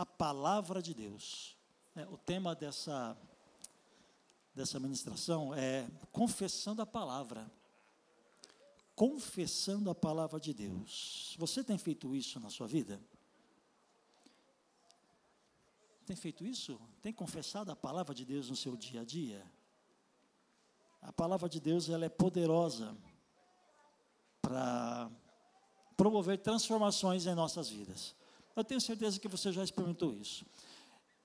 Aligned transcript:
a 0.00 0.06
palavra 0.06 0.80
de 0.80 0.94
Deus. 0.94 1.58
É, 1.94 2.06
o 2.06 2.16
tema 2.16 2.54
dessa, 2.54 3.14
dessa 4.54 4.80
ministração 4.80 5.54
é 5.54 5.86
confessando 6.10 6.80
a 6.80 6.86
palavra. 6.86 7.50
Confessando 8.96 9.90
a 9.90 9.94
palavra 9.94 10.40
de 10.40 10.54
Deus. 10.54 11.36
Você 11.38 11.62
tem 11.62 11.76
feito 11.76 12.14
isso 12.14 12.40
na 12.40 12.48
sua 12.48 12.66
vida? 12.66 12.98
Tem 16.06 16.16
feito 16.16 16.46
isso? 16.46 16.80
Tem 17.02 17.12
confessado 17.12 17.70
a 17.70 17.76
palavra 17.76 18.14
de 18.14 18.24
Deus 18.24 18.48
no 18.48 18.56
seu 18.56 18.78
dia 18.78 19.02
a 19.02 19.04
dia? 19.04 19.44
A 21.02 21.12
palavra 21.12 21.46
de 21.46 21.60
Deus 21.60 21.90
ela 21.90 22.06
é 22.06 22.08
poderosa 22.08 22.96
para 24.40 25.10
promover 25.94 26.38
transformações 26.38 27.26
em 27.26 27.34
nossas 27.34 27.68
vidas. 27.68 28.18
Eu 28.60 28.64
tenho 28.64 28.80
certeza 28.80 29.18
que 29.18 29.26
você 29.26 29.50
já 29.50 29.64
experimentou 29.64 30.12
isso. 30.12 30.44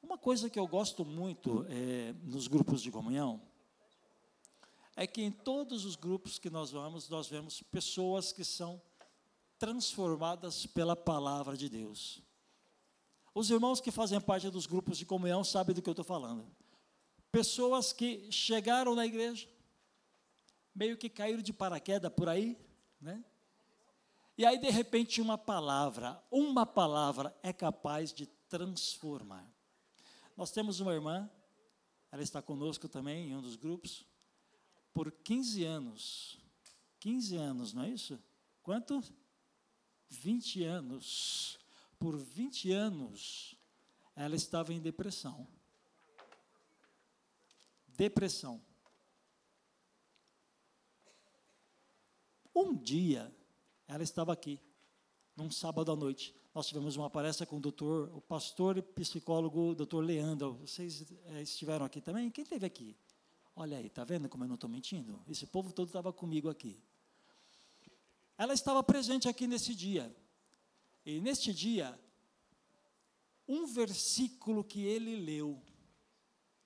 Uma 0.02 0.18
coisa 0.18 0.50
que 0.50 0.58
eu 0.58 0.66
gosto 0.66 1.04
muito 1.04 1.66
é, 1.68 2.14
nos 2.24 2.48
grupos 2.48 2.82
de 2.82 2.90
comunhão 2.90 3.42
é 4.96 5.06
que 5.06 5.22
em 5.22 5.32
todos 5.32 5.84
os 5.84 5.98
grupos 5.98 6.40
que 6.40 6.50
nós 6.50 6.72
vamos, 6.72 7.10
nós 7.10 7.28
vemos 7.28 7.62
pessoas 7.62 8.32
que 8.32 8.46
são 8.46 8.82
transformadas 9.60 10.66
pela 10.66 10.96
palavra 10.96 11.58
de 11.58 11.68
Deus. 11.68 12.24
Os 13.34 13.50
irmãos 13.50 13.82
que 13.82 13.92
fazem 13.92 14.22
parte 14.22 14.50
dos 14.50 14.66
grupos 14.66 14.98
de 14.98 15.06
comunhão 15.06 15.44
sabem 15.44 15.76
do 15.76 15.82
que 15.82 15.90
eu 15.90 15.92
estou 15.92 16.06
falando. 16.06 16.48
Pessoas 17.34 17.92
que 17.92 18.32
chegaram 18.32 18.96
na 18.96 19.06
igreja, 19.06 19.46
meio 20.74 20.96
que 20.96 21.10
caíram 21.10 21.42
de 21.42 21.52
paraquedas 21.52 22.14
por 22.14 22.30
aí, 22.30 22.58
né? 23.02 23.22
E 24.38 24.46
aí, 24.46 24.58
de 24.58 24.70
repente, 24.70 25.22
uma 25.22 25.38
palavra, 25.38 26.22
uma 26.30 26.66
palavra 26.66 27.36
é 27.42 27.54
capaz 27.54 28.14
de 28.14 28.26
transformar. 28.50 29.50
Nós 30.36 30.52
temos 30.52 30.80
uma 30.80 30.94
irmã, 30.94 31.30
ela 32.12 32.22
está 32.22 32.42
conosco 32.42 32.90
também 32.90 33.30
em 33.30 33.36
um 33.36 33.42
dos 33.42 33.56
grupos, 33.56 34.06
por 34.94 35.12
15 35.12 35.64
anos. 35.64 36.38
15 37.00 37.38
anos, 37.38 37.74
não 37.74 37.84
é 37.84 37.90
isso? 37.90 38.20
Quanto? 38.62 39.02
20 40.10 40.64
anos 40.64 41.60
por 42.00 42.18
20 42.18 42.72
anos, 42.72 43.56
ela 44.16 44.36
estava 44.36 44.74
em 44.74 44.80
depressão. 44.80 45.48
Depressão. 47.88 48.62
Um 52.54 52.76
dia, 52.76 53.34
ela 53.88 54.04
estava 54.04 54.34
aqui, 54.34 54.60
num 55.36 55.52
sábado 55.52 55.92
à 55.92 55.96
noite. 55.96 56.34
Nós 56.54 56.68
tivemos 56.68 56.96
uma 56.96 57.10
palestra 57.10 57.46
com 57.46 57.58
o 57.58 57.60
doutor, 57.60 58.10
o 58.16 58.22
pastor 58.22 58.78
e 58.78 58.82
psicólogo, 58.82 59.76
doutor 59.76 60.02
Leandro. 60.02 60.54
Vocês 60.54 61.06
é, 61.26 61.42
estiveram 61.42 61.86
aqui 61.86 62.00
também? 62.02 62.30
Quem 62.32 62.44
esteve 62.44 62.66
aqui? 62.66 62.96
Olha 63.56 63.78
aí, 63.78 63.90
tá 63.90 64.04
vendo 64.04 64.28
como 64.28 64.44
eu 64.44 64.48
não 64.48 64.56
estou 64.56 64.70
mentindo? 64.70 65.22
Esse 65.28 65.46
povo 65.46 65.72
todo 65.72 65.88
estava 65.88 66.12
comigo 66.12 66.50
aqui. 66.50 66.80
Ela 68.38 68.54
estava 68.54 68.84
presente 68.84 69.28
aqui 69.28 69.48
nesse 69.48 69.74
dia. 69.74 70.14
E 71.06 71.20
neste 71.22 71.54
dia, 71.54 71.98
um 73.48 73.66
versículo 73.68 74.64
que 74.64 74.86
ele 74.86 75.16
leu, 75.16 75.62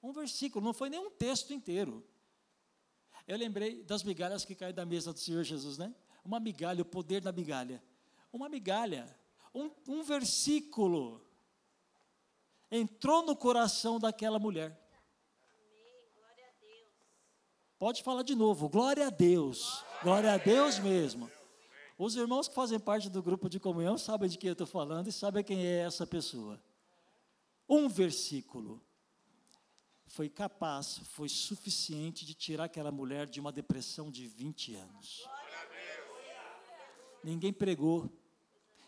um 0.02 0.14
versículo, 0.14 0.64
não 0.64 0.74
foi 0.74 0.90
nem 0.90 1.00
um 1.00 1.12
texto 1.12 1.54
inteiro. 1.54 2.04
Eu 3.28 3.38
lembrei 3.38 3.84
das 3.84 4.02
migalhas 4.02 4.46
que 4.46 4.56
caem 4.56 4.74
da 4.74 4.86
mesa 4.86 5.14
do 5.14 5.20
Senhor 5.20 5.44
Jesus, 5.44 5.78
né? 5.78 5.94
Uma 6.30 6.40
migalha, 6.40 6.84
o 6.84 6.86
poder 6.86 7.22
da 7.22 7.32
migalha. 7.32 7.84
Uma 8.32 8.48
migalha, 8.48 9.10
um, 9.52 9.72
um 9.88 10.04
versículo 10.04 11.26
entrou 12.70 13.26
no 13.26 13.36
coração 13.36 14.00
daquela 14.00 14.38
mulher. 14.38 14.80
Pode 17.80 18.04
falar 18.04 18.22
de 18.22 18.36
novo, 18.36 18.70
glória 18.70 19.08
a 19.08 19.10
Deus, 19.10 19.84
glória 20.04 20.32
a 20.32 20.38
Deus 20.38 20.78
mesmo. 20.78 21.32
Os 21.98 22.16
irmãos 22.16 22.48
que 22.48 22.54
fazem 22.54 22.80
parte 22.80 23.10
do 23.10 23.24
grupo 23.24 23.50
de 23.50 23.60
comunhão 23.60 23.98
sabem 23.98 24.30
de 24.30 24.38
quem 24.38 24.50
eu 24.50 24.54
estou 24.54 24.68
falando 24.68 25.08
e 25.08 25.12
sabem 25.12 25.44
quem 25.44 25.66
é 25.66 25.80
essa 25.80 26.06
pessoa. 26.06 26.62
Um 27.68 27.90
versículo 27.90 28.80
foi 30.06 30.30
capaz, 30.30 31.00
foi 31.06 31.28
suficiente 31.28 32.24
de 32.24 32.36
tirar 32.36 32.66
aquela 32.66 32.92
mulher 32.92 33.28
de 33.28 33.40
uma 33.40 33.52
depressão 33.52 34.12
de 34.12 34.28
20 34.28 34.76
anos. 34.76 35.28
Ninguém 37.24 37.52
pregou, 37.52 38.10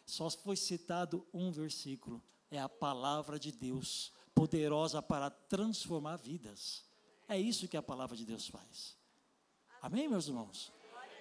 só 0.05 0.29
foi 0.29 0.55
citado 0.55 1.25
um 1.33 1.51
versículo. 1.51 2.21
É 2.49 2.59
a 2.59 2.69
palavra 2.69 3.39
de 3.39 3.51
Deus, 3.51 4.11
poderosa 4.33 5.01
para 5.01 5.29
transformar 5.29 6.17
vidas. 6.17 6.83
É 7.27 7.39
isso 7.39 7.67
que 7.67 7.77
a 7.77 7.81
palavra 7.81 8.15
de 8.15 8.25
Deus 8.25 8.47
faz. 8.47 8.97
Amém, 9.81 10.07
meus 10.07 10.27
irmãos? 10.27 10.71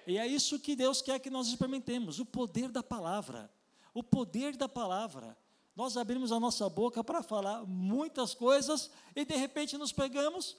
E 0.05 0.17
é 0.17 0.27
isso 0.27 0.59
que 0.59 0.75
Deus 0.75 1.01
quer 1.01 1.19
que 1.19 1.29
nós 1.29 1.47
experimentemos: 1.47 2.19
o 2.19 2.25
poder 2.25 2.69
da 2.69 2.83
palavra. 2.83 3.51
O 3.93 4.03
poder 4.03 4.55
da 4.55 4.67
palavra. 4.67 5.37
Nós 5.75 5.95
abrimos 5.95 6.31
a 6.31 6.39
nossa 6.39 6.67
boca 6.69 7.03
para 7.03 7.23
falar 7.23 7.65
muitas 7.65 8.33
coisas 8.33 8.91
e 9.15 9.23
de 9.23 9.35
repente 9.35 9.77
nos 9.77 9.91
pegamos 9.91 10.57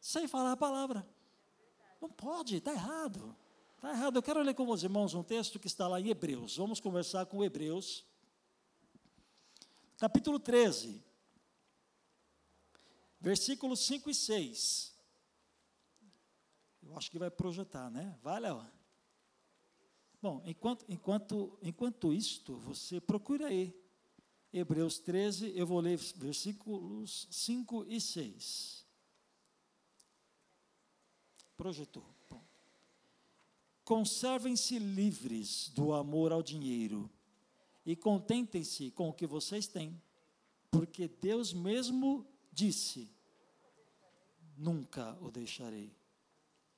sem 0.00 0.28
falar 0.28 0.52
a 0.52 0.56
palavra. 0.56 1.06
Não 2.00 2.10
pode, 2.10 2.56
está 2.56 2.72
errado. 2.72 3.34
Está 3.84 3.92
errado. 3.94 4.16
Eu 4.16 4.22
quero 4.22 4.40
ler 4.40 4.54
com 4.54 4.66
os 4.70 4.82
irmãos 4.82 5.12
um 5.12 5.22
texto 5.22 5.58
que 5.58 5.66
está 5.66 5.86
lá 5.86 6.00
em 6.00 6.08
Hebreus. 6.08 6.56
Vamos 6.56 6.80
conversar 6.80 7.26
com 7.26 7.44
Hebreus. 7.44 8.02
Capítulo 9.98 10.40
13, 10.40 11.04
versículos 13.20 13.80
5 13.80 14.08
e 14.08 14.14
6. 14.14 14.96
Eu 16.82 16.96
acho 16.96 17.10
que 17.10 17.18
vai 17.18 17.30
projetar, 17.30 17.90
né? 17.90 18.18
Vai, 18.22 18.40
Léo. 18.40 18.66
Bom, 20.22 20.42
enquanto, 20.46 20.86
enquanto, 20.88 21.58
enquanto 21.60 22.14
isto, 22.14 22.56
você 22.60 23.02
procura 23.02 23.48
aí. 23.48 23.78
Hebreus 24.50 24.98
13, 24.98 25.52
eu 25.54 25.66
vou 25.66 25.80
ler 25.80 25.98
versículos 26.16 27.28
5 27.30 27.84
e 27.86 28.00
6. 28.00 28.86
Projetou. 31.54 32.13
Conservem-se 33.84 34.78
livres 34.78 35.70
do 35.74 35.92
amor 35.92 36.32
ao 36.32 36.42
dinheiro 36.42 37.10
e 37.84 37.94
contentem-se 37.94 38.90
com 38.90 39.08
o 39.08 39.12
que 39.12 39.26
vocês 39.26 39.66
têm, 39.66 40.00
porque 40.70 41.06
Deus 41.06 41.52
mesmo 41.52 42.26
disse: 42.52 43.10
Nunca 44.56 45.16
o 45.20 45.30
deixarei 45.30 45.94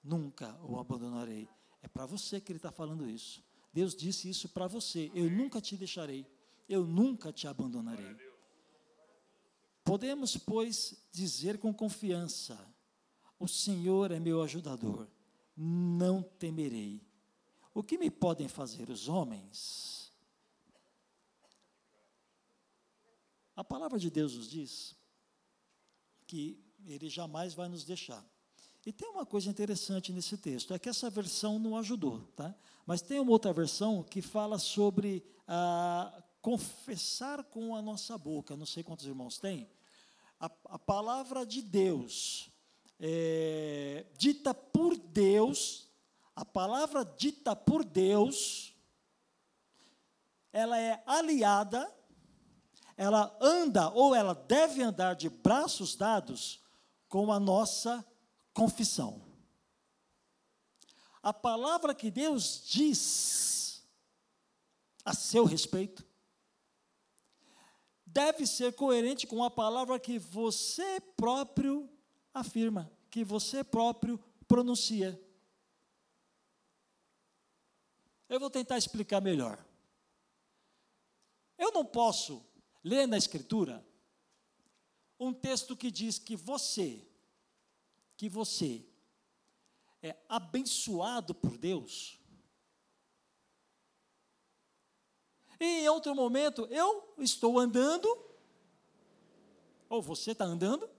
nunca 0.06 0.56
o 0.62 0.78
abandonarei. 0.78 1.48
É 1.82 1.88
para 1.88 2.06
você 2.06 2.40
que 2.40 2.52
ele 2.52 2.58
está 2.58 2.70
falando 2.70 3.08
isso. 3.08 3.42
Deus 3.72 3.94
disse 3.94 4.30
isso 4.30 4.48
para 4.48 4.66
você. 4.66 5.10
Eu 5.14 5.28
nunca 5.30 5.60
te 5.60 5.76
deixarei. 5.76 6.26
Eu 6.68 6.86
nunca 6.86 7.32
te 7.32 7.46
abandonarei. 7.46 8.16
Podemos, 9.84 10.36
pois, 10.36 10.96
dizer 11.12 11.58
com 11.58 11.72
confiança: 11.74 12.58
O 13.38 13.46
Senhor 13.46 14.10
é 14.10 14.18
meu 14.18 14.42
ajudador. 14.42 15.06
Não 15.56 16.22
temerei. 16.22 17.00
O 17.72 17.82
que 17.82 17.98
me 17.98 18.10
podem 18.10 18.48
fazer 18.48 18.90
os 18.90 19.08
homens? 19.08 20.12
A 23.54 23.64
palavra 23.64 23.98
de 23.98 24.10
Deus 24.10 24.34
nos 24.34 24.48
diz 24.48 24.94
que 26.26 26.62
Ele 26.84 27.08
jamais 27.08 27.54
vai 27.54 27.68
nos 27.68 27.84
deixar. 27.84 28.24
E 28.84 28.92
tem 28.92 29.08
uma 29.08 29.26
coisa 29.26 29.50
interessante 29.50 30.12
nesse 30.12 30.36
texto, 30.36 30.72
é 30.72 30.78
que 30.78 30.88
essa 30.88 31.10
versão 31.10 31.58
não 31.58 31.76
ajudou, 31.76 32.20
tá? 32.36 32.54
Mas 32.86 33.02
tem 33.02 33.18
uma 33.18 33.32
outra 33.32 33.52
versão 33.52 34.02
que 34.02 34.22
fala 34.22 34.60
sobre 34.60 35.24
ah, 35.48 36.22
confessar 36.40 37.42
com 37.42 37.74
a 37.74 37.82
nossa 37.82 38.16
boca. 38.16 38.56
Não 38.56 38.64
sei 38.64 38.84
quantos 38.84 39.04
irmãos 39.04 39.38
tem. 39.38 39.68
A, 40.38 40.46
a 40.66 40.78
palavra 40.78 41.44
de 41.44 41.60
Deus, 41.62 42.48
é, 42.98 44.06
dita 44.16 44.54
por 44.54 44.96
Deus, 44.96 45.88
a 46.34 46.44
palavra 46.44 47.04
dita 47.04 47.54
por 47.54 47.84
Deus, 47.84 48.74
ela 50.52 50.78
é 50.78 51.02
aliada, 51.06 51.92
ela 52.96 53.36
anda 53.40 53.90
ou 53.90 54.14
ela 54.14 54.34
deve 54.34 54.82
andar 54.82 55.14
de 55.14 55.28
braços 55.28 55.94
dados 55.94 56.62
com 57.08 57.30
a 57.30 57.38
nossa 57.38 58.04
confissão. 58.54 59.22
A 61.22 61.32
palavra 61.32 61.94
que 61.94 62.10
Deus 62.10 62.62
diz 62.64 63.86
a 65.04 65.12
seu 65.12 65.44
respeito 65.44 66.06
deve 68.04 68.46
ser 68.46 68.72
coerente 68.74 69.26
com 69.26 69.44
a 69.44 69.50
palavra 69.50 70.00
que 70.00 70.18
você 70.18 71.00
próprio 71.16 71.90
afirma, 72.40 72.90
que 73.10 73.24
você 73.24 73.64
próprio 73.64 74.22
pronuncia. 74.46 75.20
Eu 78.28 78.38
vou 78.38 78.50
tentar 78.50 78.76
explicar 78.76 79.20
melhor. 79.20 79.64
Eu 81.56 81.72
não 81.72 81.84
posso 81.84 82.44
ler 82.84 83.06
na 83.06 83.16
Escritura 83.16 83.84
um 85.18 85.32
texto 85.32 85.76
que 85.76 85.90
diz 85.90 86.18
que 86.18 86.36
você, 86.36 87.08
que 88.16 88.28
você 88.28 88.84
é 90.02 90.14
abençoado 90.28 91.34
por 91.34 91.56
Deus. 91.56 92.20
E 95.58 95.64
em 95.64 95.88
outro 95.88 96.14
momento 96.14 96.66
eu 96.66 97.14
estou 97.18 97.58
andando, 97.58 98.06
ou 99.88 100.02
você 100.02 100.32
está 100.32 100.44
andando, 100.44 100.95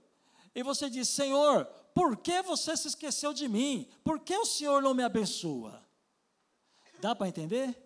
e 0.54 0.62
você 0.62 0.88
diz: 0.88 1.08
Senhor, 1.08 1.64
por 1.94 2.16
que 2.16 2.42
você 2.42 2.76
se 2.76 2.88
esqueceu 2.88 3.32
de 3.32 3.48
mim? 3.48 3.88
Por 4.04 4.20
que 4.20 4.36
o 4.36 4.46
Senhor 4.46 4.82
não 4.82 4.94
me 4.94 5.02
abençoa? 5.02 5.86
Dá 7.00 7.14
para 7.14 7.28
entender? 7.28 7.76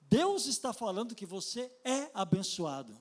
Deus 0.00 0.46
está 0.46 0.72
falando 0.72 1.14
que 1.14 1.24
você 1.24 1.72
é 1.84 2.10
abençoado, 2.12 3.00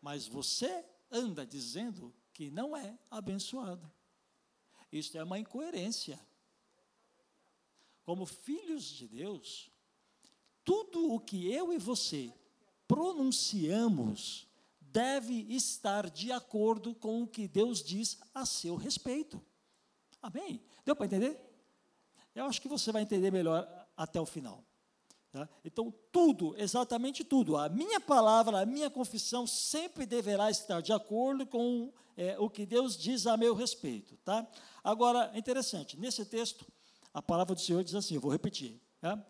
mas 0.00 0.26
você 0.26 0.84
anda 1.10 1.46
dizendo 1.46 2.14
que 2.32 2.50
não 2.50 2.76
é 2.76 2.98
abençoado. 3.10 3.90
Isso 4.90 5.18
é 5.18 5.24
uma 5.24 5.38
incoerência. 5.38 6.18
Como 8.04 8.24
filhos 8.24 8.84
de 8.84 9.08
Deus, 9.08 9.70
tudo 10.64 11.12
o 11.12 11.20
que 11.20 11.50
eu 11.52 11.72
e 11.72 11.78
você 11.78 12.32
pronunciamos 12.86 14.45
deve 14.96 15.44
estar 15.50 16.08
de 16.08 16.32
acordo 16.32 16.94
com 16.94 17.22
o 17.22 17.26
que 17.26 17.46
Deus 17.46 17.84
diz 17.84 18.18
a 18.34 18.46
seu 18.46 18.76
respeito. 18.76 19.44
Amém? 20.22 20.62
Deu 20.86 20.96
para 20.96 21.04
entender? 21.04 21.38
Eu 22.34 22.46
acho 22.46 22.62
que 22.62 22.68
você 22.68 22.90
vai 22.90 23.02
entender 23.02 23.30
melhor 23.30 23.68
até 23.94 24.18
o 24.18 24.24
final. 24.24 24.64
Tá? 25.30 25.46
Então, 25.62 25.92
tudo, 26.10 26.54
exatamente 26.56 27.24
tudo, 27.24 27.58
a 27.58 27.68
minha 27.68 28.00
palavra, 28.00 28.62
a 28.62 28.64
minha 28.64 28.88
confissão 28.88 29.46
sempre 29.46 30.06
deverá 30.06 30.50
estar 30.50 30.80
de 30.80 30.94
acordo 30.94 31.46
com 31.46 31.92
é, 32.16 32.38
o 32.38 32.48
que 32.48 32.64
Deus 32.64 32.96
diz 32.96 33.26
a 33.26 33.36
meu 33.36 33.54
respeito. 33.54 34.16
Tá? 34.24 34.46
Agora, 34.82 35.30
interessante, 35.34 36.00
nesse 36.00 36.24
texto, 36.24 36.66
a 37.12 37.20
palavra 37.20 37.54
do 37.54 37.60
Senhor 37.60 37.84
diz 37.84 37.94
assim, 37.94 38.14
eu 38.14 38.20
vou 38.22 38.32
repetir. 38.32 38.80
Tá? 38.98 39.22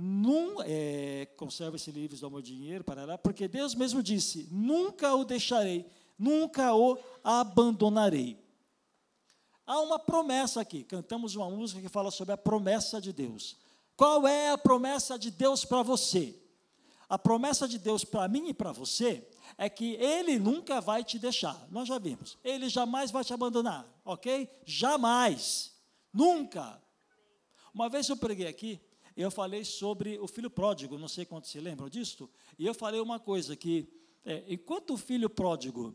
Num, 0.00 0.62
é, 0.62 1.26
Conserva-se 1.36 1.90
livres 1.90 2.20
do 2.20 2.28
amor 2.28 2.40
de 2.40 2.54
dinheiro, 2.54 2.84
parará, 2.84 3.18
porque 3.18 3.48
Deus 3.48 3.74
mesmo 3.74 4.00
disse: 4.00 4.46
nunca 4.48 5.12
o 5.16 5.24
deixarei, 5.24 5.90
nunca 6.16 6.72
o 6.72 6.96
abandonarei. 7.24 8.38
Há 9.66 9.80
uma 9.80 9.98
promessa 9.98 10.60
aqui. 10.60 10.84
Cantamos 10.84 11.34
uma 11.34 11.50
música 11.50 11.80
que 11.80 11.88
fala 11.88 12.12
sobre 12.12 12.32
a 12.32 12.36
promessa 12.36 13.00
de 13.00 13.12
Deus. 13.12 13.56
Qual 13.96 14.24
é 14.24 14.50
a 14.50 14.56
promessa 14.56 15.18
de 15.18 15.32
Deus 15.32 15.64
para 15.64 15.82
você? 15.82 16.32
A 17.08 17.18
promessa 17.18 17.66
de 17.66 17.76
Deus 17.76 18.04
para 18.04 18.28
mim 18.28 18.50
e 18.50 18.54
para 18.54 18.70
você 18.70 19.28
é 19.56 19.68
que 19.68 19.94
Ele 19.94 20.38
nunca 20.38 20.80
vai 20.80 21.02
te 21.02 21.18
deixar. 21.18 21.66
Nós 21.72 21.88
já 21.88 21.98
vimos. 21.98 22.38
Ele 22.44 22.68
jamais 22.68 23.10
vai 23.10 23.24
te 23.24 23.34
abandonar, 23.34 23.84
ok? 24.04 24.48
Jamais. 24.64 25.72
Nunca. 26.12 26.80
Uma 27.74 27.88
vez 27.88 28.08
eu 28.08 28.16
preguei 28.16 28.46
aqui, 28.46 28.80
eu 29.22 29.30
falei 29.30 29.64
sobre 29.64 30.18
o 30.18 30.28
filho 30.28 30.48
pródigo, 30.48 30.96
não 30.96 31.08
sei 31.08 31.24
quantos 31.24 31.50
se 31.50 31.58
lembram 31.60 31.88
disso, 31.88 32.30
e 32.58 32.64
eu 32.64 32.72
falei 32.72 33.00
uma 33.00 33.18
coisa, 33.18 33.56
que 33.56 33.88
é, 34.24 34.44
enquanto 34.48 34.94
o 34.94 34.96
filho 34.96 35.28
pródigo 35.28 35.94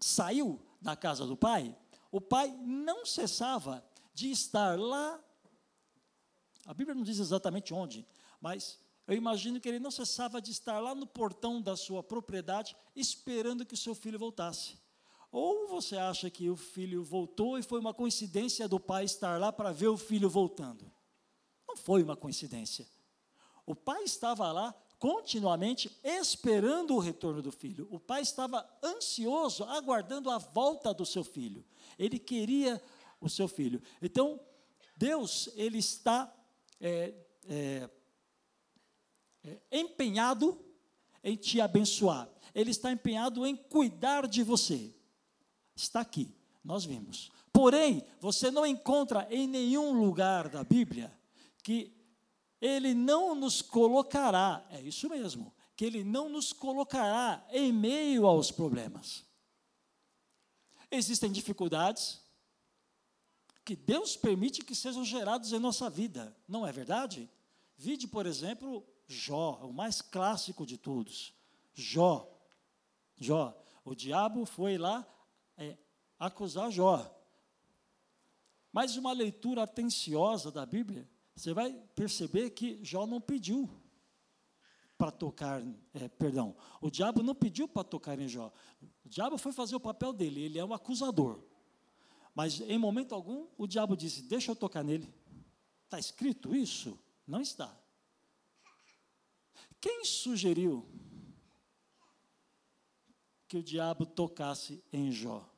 saiu 0.00 0.60
da 0.80 0.94
casa 0.94 1.26
do 1.26 1.36
pai, 1.36 1.74
o 2.10 2.20
pai 2.20 2.54
não 2.62 3.06
cessava 3.06 3.84
de 4.12 4.30
estar 4.30 4.78
lá. 4.78 5.22
A 6.66 6.74
Bíblia 6.74 6.94
não 6.94 7.02
diz 7.02 7.18
exatamente 7.18 7.72
onde, 7.72 8.06
mas 8.40 8.78
eu 9.06 9.14
imagino 9.14 9.58
que 9.60 9.68
ele 9.68 9.78
não 9.78 9.90
cessava 9.90 10.40
de 10.40 10.50
estar 10.50 10.80
lá 10.80 10.94
no 10.94 11.06
portão 11.06 11.62
da 11.62 11.76
sua 11.76 12.02
propriedade, 12.02 12.76
esperando 12.94 13.64
que 13.64 13.74
o 13.74 13.78
seu 13.78 13.94
filho 13.94 14.18
voltasse. 14.18 14.78
Ou 15.30 15.68
você 15.68 15.96
acha 15.96 16.28
que 16.28 16.50
o 16.50 16.56
filho 16.56 17.02
voltou 17.02 17.58
e 17.58 17.62
foi 17.62 17.80
uma 17.80 17.94
coincidência 17.94 18.68
do 18.68 18.78
pai 18.78 19.04
estar 19.04 19.38
lá 19.40 19.50
para 19.50 19.72
ver 19.72 19.88
o 19.88 19.96
filho 19.96 20.28
voltando? 20.28 20.90
Não 21.68 21.76
foi 21.76 22.02
uma 22.02 22.16
coincidência. 22.16 22.88
O 23.66 23.74
pai 23.74 24.02
estava 24.04 24.50
lá 24.50 24.74
continuamente 24.98 25.90
esperando 26.02 26.94
o 26.94 26.98
retorno 26.98 27.42
do 27.42 27.52
filho. 27.52 27.86
O 27.90 28.00
pai 28.00 28.22
estava 28.22 28.66
ansioso, 28.82 29.64
aguardando 29.64 30.30
a 30.30 30.38
volta 30.38 30.94
do 30.94 31.04
seu 31.04 31.22
filho. 31.22 31.62
Ele 31.98 32.18
queria 32.18 32.82
o 33.20 33.28
seu 33.28 33.46
filho. 33.46 33.82
Então, 34.00 34.40
Deus, 34.96 35.50
ele 35.54 35.78
está 35.78 36.34
é, 36.80 37.14
é, 37.48 37.90
é, 39.44 39.58
empenhado 39.70 40.58
em 41.22 41.36
te 41.36 41.60
abençoar. 41.60 42.28
Ele 42.54 42.70
está 42.70 42.90
empenhado 42.90 43.46
em 43.46 43.54
cuidar 43.54 44.26
de 44.26 44.42
você. 44.42 44.92
Está 45.76 46.00
aqui, 46.00 46.34
nós 46.64 46.84
vimos. 46.84 47.30
Porém, 47.52 48.02
você 48.18 48.50
não 48.50 48.64
encontra 48.64 49.28
em 49.30 49.46
nenhum 49.46 49.92
lugar 49.92 50.48
da 50.48 50.64
Bíblia 50.64 51.17
que 51.68 51.94
ele 52.62 52.94
não 52.94 53.34
nos 53.34 53.60
colocará, 53.60 54.66
é 54.70 54.80
isso 54.80 55.06
mesmo, 55.06 55.54
que 55.76 55.84
Ele 55.84 56.02
não 56.02 56.30
nos 56.30 56.50
colocará 56.50 57.46
em 57.50 57.70
meio 57.70 58.26
aos 58.26 58.50
problemas. 58.50 59.22
Existem 60.90 61.30
dificuldades 61.30 62.22
que 63.66 63.76
Deus 63.76 64.16
permite 64.16 64.64
que 64.64 64.74
sejam 64.74 65.04
gerados 65.04 65.52
em 65.52 65.58
nossa 65.58 65.90
vida, 65.90 66.34
não 66.48 66.66
é 66.66 66.72
verdade? 66.72 67.30
Vide, 67.76 68.08
por 68.08 68.24
exemplo, 68.24 68.82
Jó, 69.06 69.60
o 69.62 69.70
mais 69.70 70.00
clássico 70.00 70.64
de 70.64 70.78
todos. 70.78 71.34
Jó. 71.74 72.34
Jó. 73.14 73.54
O 73.84 73.94
diabo 73.94 74.46
foi 74.46 74.78
lá 74.78 75.06
é, 75.54 75.76
acusar 76.18 76.70
Jó. 76.70 77.14
Mas 78.72 78.96
uma 78.96 79.12
leitura 79.12 79.64
atenciosa 79.64 80.50
da 80.50 80.64
Bíblia 80.64 81.06
você 81.38 81.54
vai 81.54 81.72
perceber 81.94 82.50
que 82.50 82.84
Jó 82.84 83.06
não 83.06 83.20
pediu 83.20 83.70
para 84.96 85.12
tocar, 85.12 85.62
é, 85.94 86.08
perdão, 86.08 86.56
o 86.80 86.90
diabo 86.90 87.22
não 87.22 87.32
pediu 87.32 87.68
para 87.68 87.84
tocar 87.84 88.18
em 88.18 88.26
Jó. 88.26 88.52
O 89.04 89.08
diabo 89.08 89.38
foi 89.38 89.52
fazer 89.52 89.76
o 89.76 89.80
papel 89.80 90.12
dele, 90.12 90.40
ele 90.40 90.58
é 90.58 90.64
um 90.64 90.74
acusador. 90.74 91.40
Mas 92.34 92.60
em 92.60 92.76
momento 92.76 93.14
algum 93.14 93.46
o 93.56 93.68
diabo 93.68 93.96
disse: 93.96 94.22
Deixa 94.22 94.50
eu 94.50 94.56
tocar 94.56 94.82
nele. 94.82 95.14
Está 95.84 95.96
escrito 95.96 96.56
isso? 96.56 96.98
Não 97.24 97.40
está. 97.40 97.72
Quem 99.80 100.04
sugeriu 100.04 100.84
que 103.46 103.56
o 103.56 103.62
diabo 103.62 104.04
tocasse 104.04 104.82
em 104.92 105.12
Jó? 105.12 105.48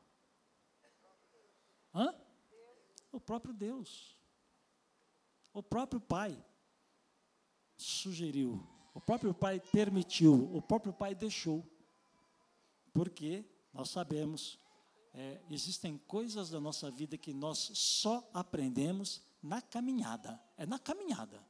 Hã? 1.94 2.14
O 3.10 3.18
próprio 3.18 3.54
Deus. 3.54 4.19
O 5.52 5.62
próprio 5.62 6.00
pai 6.00 6.36
sugeriu, 7.76 8.62
o 8.94 9.00
próprio 9.00 9.34
pai 9.34 9.60
permitiu, 9.60 10.50
o 10.54 10.60
próprio 10.62 10.92
pai 10.92 11.14
deixou. 11.14 11.64
Porque 12.92 13.44
nós 13.72 13.90
sabemos, 13.90 14.58
é, 15.14 15.40
existem 15.50 15.98
coisas 16.06 16.50
da 16.50 16.60
nossa 16.60 16.90
vida 16.90 17.16
que 17.16 17.32
nós 17.32 17.70
só 17.74 18.28
aprendemos 18.34 19.22
na 19.42 19.62
caminhada. 19.62 20.40
É 20.56 20.66
na 20.66 20.78
caminhada. 20.78 21.44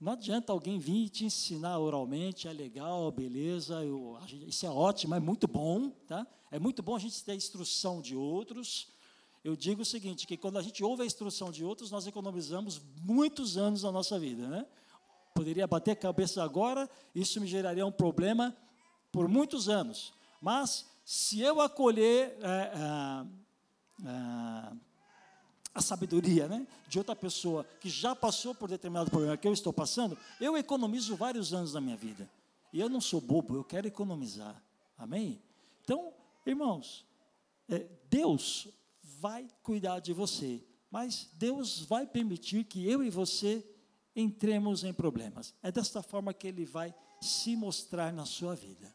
Não 0.00 0.12
adianta 0.12 0.52
alguém 0.52 0.78
vir 0.78 1.08
te 1.08 1.24
ensinar 1.24 1.76
oralmente, 1.78 2.46
é 2.46 2.52
legal, 2.52 3.10
beleza, 3.10 3.82
eu, 3.84 4.16
isso 4.46 4.64
é 4.64 4.70
ótimo, 4.70 5.16
é 5.16 5.18
muito 5.18 5.48
bom, 5.48 5.90
tá? 5.90 6.24
É 6.52 6.58
muito 6.58 6.84
bom 6.84 6.94
a 6.94 7.00
gente 7.00 7.24
ter 7.24 7.32
a 7.32 7.36
instrução 7.36 8.00
de 8.00 8.14
outros, 8.14 8.92
eu 9.44 9.54
digo 9.56 9.82
o 9.82 9.84
seguinte, 9.84 10.26
que 10.26 10.36
quando 10.36 10.58
a 10.58 10.62
gente 10.62 10.82
ouve 10.82 11.02
a 11.02 11.06
instrução 11.06 11.50
de 11.50 11.64
outros, 11.64 11.90
nós 11.90 12.06
economizamos 12.06 12.80
muitos 13.02 13.56
anos 13.56 13.82
da 13.82 13.92
nossa 13.92 14.18
vida, 14.18 14.48
né? 14.48 14.66
Poderia 15.34 15.66
bater 15.66 15.92
a 15.92 15.96
cabeça 15.96 16.42
agora, 16.42 16.90
isso 17.14 17.40
me 17.40 17.46
geraria 17.46 17.86
um 17.86 17.92
problema 17.92 18.56
por 19.12 19.28
muitos 19.28 19.68
anos. 19.68 20.12
Mas, 20.40 20.86
se 21.04 21.40
eu 21.40 21.60
acolher 21.60 22.36
é, 22.42 22.46
é, 22.46 24.08
é, 24.08 24.72
a 25.74 25.80
sabedoria 25.80 26.48
né, 26.48 26.66
de 26.88 26.98
outra 26.98 27.14
pessoa 27.14 27.64
que 27.80 27.88
já 27.88 28.16
passou 28.16 28.54
por 28.54 28.68
determinado 28.68 29.10
problema 29.10 29.36
que 29.36 29.46
eu 29.46 29.52
estou 29.52 29.72
passando, 29.72 30.18
eu 30.40 30.56
economizo 30.56 31.14
vários 31.16 31.54
anos 31.54 31.72
da 31.72 31.80
minha 31.80 31.96
vida. 31.96 32.28
E 32.72 32.80
eu 32.80 32.88
não 32.88 33.00
sou 33.00 33.20
bobo, 33.20 33.54
eu 33.54 33.64
quero 33.64 33.86
economizar. 33.86 34.60
Amém? 34.96 35.40
Então, 35.84 36.12
irmãos, 36.44 37.06
é, 37.68 37.86
Deus 38.10 38.68
vai 39.20 39.48
cuidar 39.62 40.00
de 40.00 40.12
você, 40.12 40.64
mas 40.90 41.28
Deus 41.34 41.80
vai 41.80 42.06
permitir 42.06 42.64
que 42.64 42.88
eu 42.88 43.02
e 43.02 43.10
você 43.10 43.64
entremos 44.14 44.84
em 44.84 44.92
problemas. 44.92 45.54
É 45.62 45.70
desta 45.70 46.02
forma 46.02 46.34
que 46.34 46.46
Ele 46.46 46.64
vai 46.64 46.94
se 47.20 47.56
mostrar 47.56 48.12
na 48.12 48.24
sua 48.24 48.54
vida. 48.54 48.94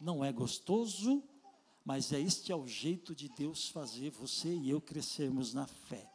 Não 0.00 0.24
é 0.24 0.32
gostoso, 0.32 1.22
mas 1.84 2.12
é 2.12 2.20
este 2.20 2.50
é 2.50 2.56
o 2.56 2.66
jeito 2.66 3.14
de 3.14 3.28
Deus 3.28 3.68
fazer 3.68 4.10
você 4.10 4.54
e 4.54 4.70
eu 4.70 4.80
crescermos 4.80 5.52
na 5.52 5.66
fé. 5.66 6.10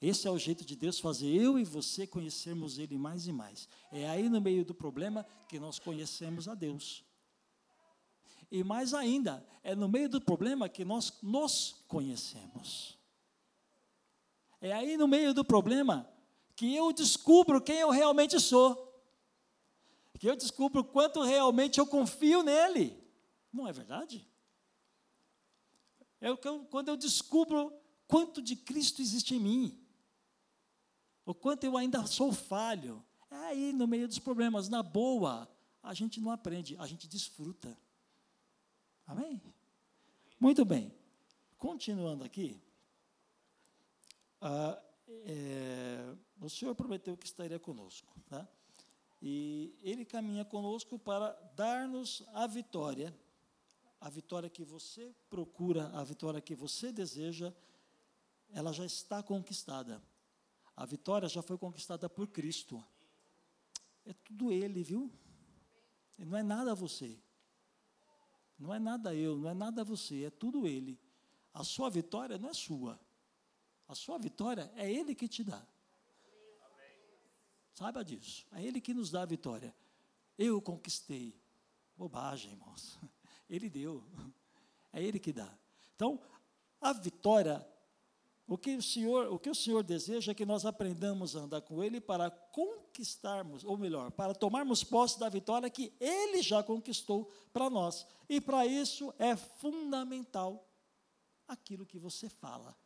Esse 0.00 0.26
é 0.26 0.30
o 0.30 0.38
jeito 0.38 0.64
de 0.64 0.74
Deus 0.74 0.98
fazer 0.98 1.28
eu 1.28 1.58
e 1.58 1.64
você 1.64 2.06
conhecermos 2.06 2.78
Ele 2.78 2.98
mais 2.98 3.28
e 3.28 3.32
mais. 3.32 3.68
É 3.92 4.08
aí 4.08 4.28
no 4.28 4.40
meio 4.40 4.64
do 4.64 4.74
problema 4.74 5.24
que 5.48 5.60
nós 5.60 5.78
conhecemos 5.78 6.48
a 6.48 6.54
Deus. 6.54 7.04
E 8.50 8.62
mais 8.62 8.92
ainda, 8.92 9.46
é 9.62 9.74
no 9.74 9.88
meio 9.88 10.08
do 10.08 10.20
problema 10.20 10.68
que 10.68 10.84
nós 10.84 11.18
nos 11.22 11.84
conhecemos. 11.88 12.98
É 14.62 14.72
aí 14.72 14.96
no 14.96 15.08
meio 15.08 15.34
do 15.34 15.44
problema 15.44 16.08
que 16.54 16.72
eu 16.74 16.92
descubro 16.92 17.60
quem 17.60 17.80
eu 17.80 17.90
realmente 17.90 18.38
sou. 18.38 18.88
Que 20.20 20.30
eu 20.30 20.36
descubro 20.36 20.84
quanto 20.84 21.20
realmente 21.20 21.80
eu 21.80 21.86
confio 21.86 22.44
nele. 22.44 22.96
Não 23.52 23.66
é 23.66 23.72
verdade? 23.72 24.24
É 26.20 26.28
quando 26.70 26.88
eu 26.88 26.96
descubro 26.96 27.72
quanto 28.06 28.40
de 28.40 28.54
Cristo 28.54 29.02
existe 29.02 29.34
em 29.34 29.40
mim 29.40 29.78
o 31.26 31.34
quanto 31.34 31.64
eu 31.64 31.76
ainda 31.76 32.06
sou 32.06 32.32
falho. 32.32 33.04
É 33.30 33.36
aí 33.36 33.72
no 33.72 33.88
meio 33.88 34.06
dos 34.06 34.20
problemas, 34.20 34.68
na 34.68 34.82
boa, 34.82 35.48
a 35.82 35.92
gente 35.92 36.20
não 36.20 36.30
aprende, 36.30 36.76
a 36.78 36.86
gente 36.86 37.08
desfruta. 37.08 37.76
Amém? 39.06 39.42
Muito 40.38 40.64
bem. 40.64 40.94
Continuando 41.58 42.22
aqui, 42.22 42.60
ah, 44.42 44.82
é, 45.24 46.14
o 46.40 46.50
Senhor 46.50 46.74
prometeu 46.74 47.16
que 47.16 47.26
estaria 47.26 47.60
conosco, 47.60 48.12
tá? 48.28 48.46
E 49.22 49.72
Ele 49.82 50.04
caminha 50.04 50.44
conosco 50.44 50.98
para 50.98 51.30
dar-nos 51.54 52.24
a 52.34 52.44
vitória, 52.48 53.16
a 54.00 54.10
vitória 54.10 54.50
que 54.50 54.64
você 54.64 55.14
procura, 55.30 55.86
a 55.90 56.02
vitória 56.02 56.40
que 56.40 56.56
você 56.56 56.90
deseja, 56.90 57.54
ela 58.52 58.72
já 58.72 58.84
está 58.84 59.22
conquistada. 59.22 60.02
A 60.76 60.84
vitória 60.84 61.28
já 61.28 61.40
foi 61.40 61.56
conquistada 61.56 62.08
por 62.08 62.26
Cristo. 62.26 62.84
É 64.04 64.12
tudo 64.12 64.50
Ele, 64.50 64.82
viu? 64.82 65.08
Não 66.18 66.36
é 66.36 66.42
nada 66.42 66.74
você. 66.74 67.16
Não 68.58 68.74
é 68.74 68.80
nada 68.80 69.14
eu, 69.14 69.38
não 69.38 69.48
é 69.48 69.54
nada 69.54 69.84
você, 69.84 70.24
é 70.24 70.30
tudo 70.30 70.66
Ele. 70.66 70.98
A 71.54 71.62
sua 71.62 71.88
vitória 71.88 72.38
não 72.38 72.48
é 72.48 72.54
sua. 72.54 72.98
A 73.88 73.94
sua 73.94 74.18
vitória 74.18 74.72
é 74.76 74.90
Ele 74.90 75.14
que 75.14 75.28
te 75.28 75.44
dá. 75.44 75.66
Saiba 77.74 78.04
disso. 78.04 78.46
É 78.52 78.62
Ele 78.62 78.80
que 78.80 78.94
nos 78.94 79.10
dá 79.10 79.22
a 79.22 79.26
vitória. 79.26 79.74
Eu 80.38 80.60
conquistei. 80.60 81.40
Bobagem, 81.96 82.52
irmãos. 82.52 82.98
Ele 83.48 83.68
deu. 83.68 84.04
É 84.92 85.02
Ele 85.02 85.18
que 85.18 85.32
dá. 85.32 85.52
Então, 85.94 86.20
a 86.80 86.92
vitória 86.92 87.66
o 88.52 88.58
que 88.58 88.76
o 88.76 88.82
Senhor, 88.82 89.32
o 89.32 89.38
que 89.38 89.48
o 89.48 89.54
Senhor 89.54 89.82
deseja 89.82 90.32
é 90.32 90.34
que 90.34 90.44
nós 90.44 90.66
aprendamos 90.66 91.34
a 91.34 91.40
andar 91.40 91.62
com 91.62 91.82
Ele 91.82 92.00
para 92.00 92.30
conquistarmos, 92.30 93.64
ou 93.64 93.78
melhor, 93.78 94.10
para 94.10 94.34
tomarmos 94.34 94.84
posse 94.84 95.18
da 95.18 95.28
vitória 95.28 95.70
que 95.70 95.92
Ele 95.98 96.42
já 96.42 96.62
conquistou 96.62 97.30
para 97.52 97.70
nós. 97.70 98.06
E 98.28 98.40
para 98.40 98.66
isso 98.66 99.14
é 99.18 99.36
fundamental 99.36 100.68
aquilo 101.48 101.86
que 101.86 101.98
você 101.98 102.28
fala. 102.28 102.76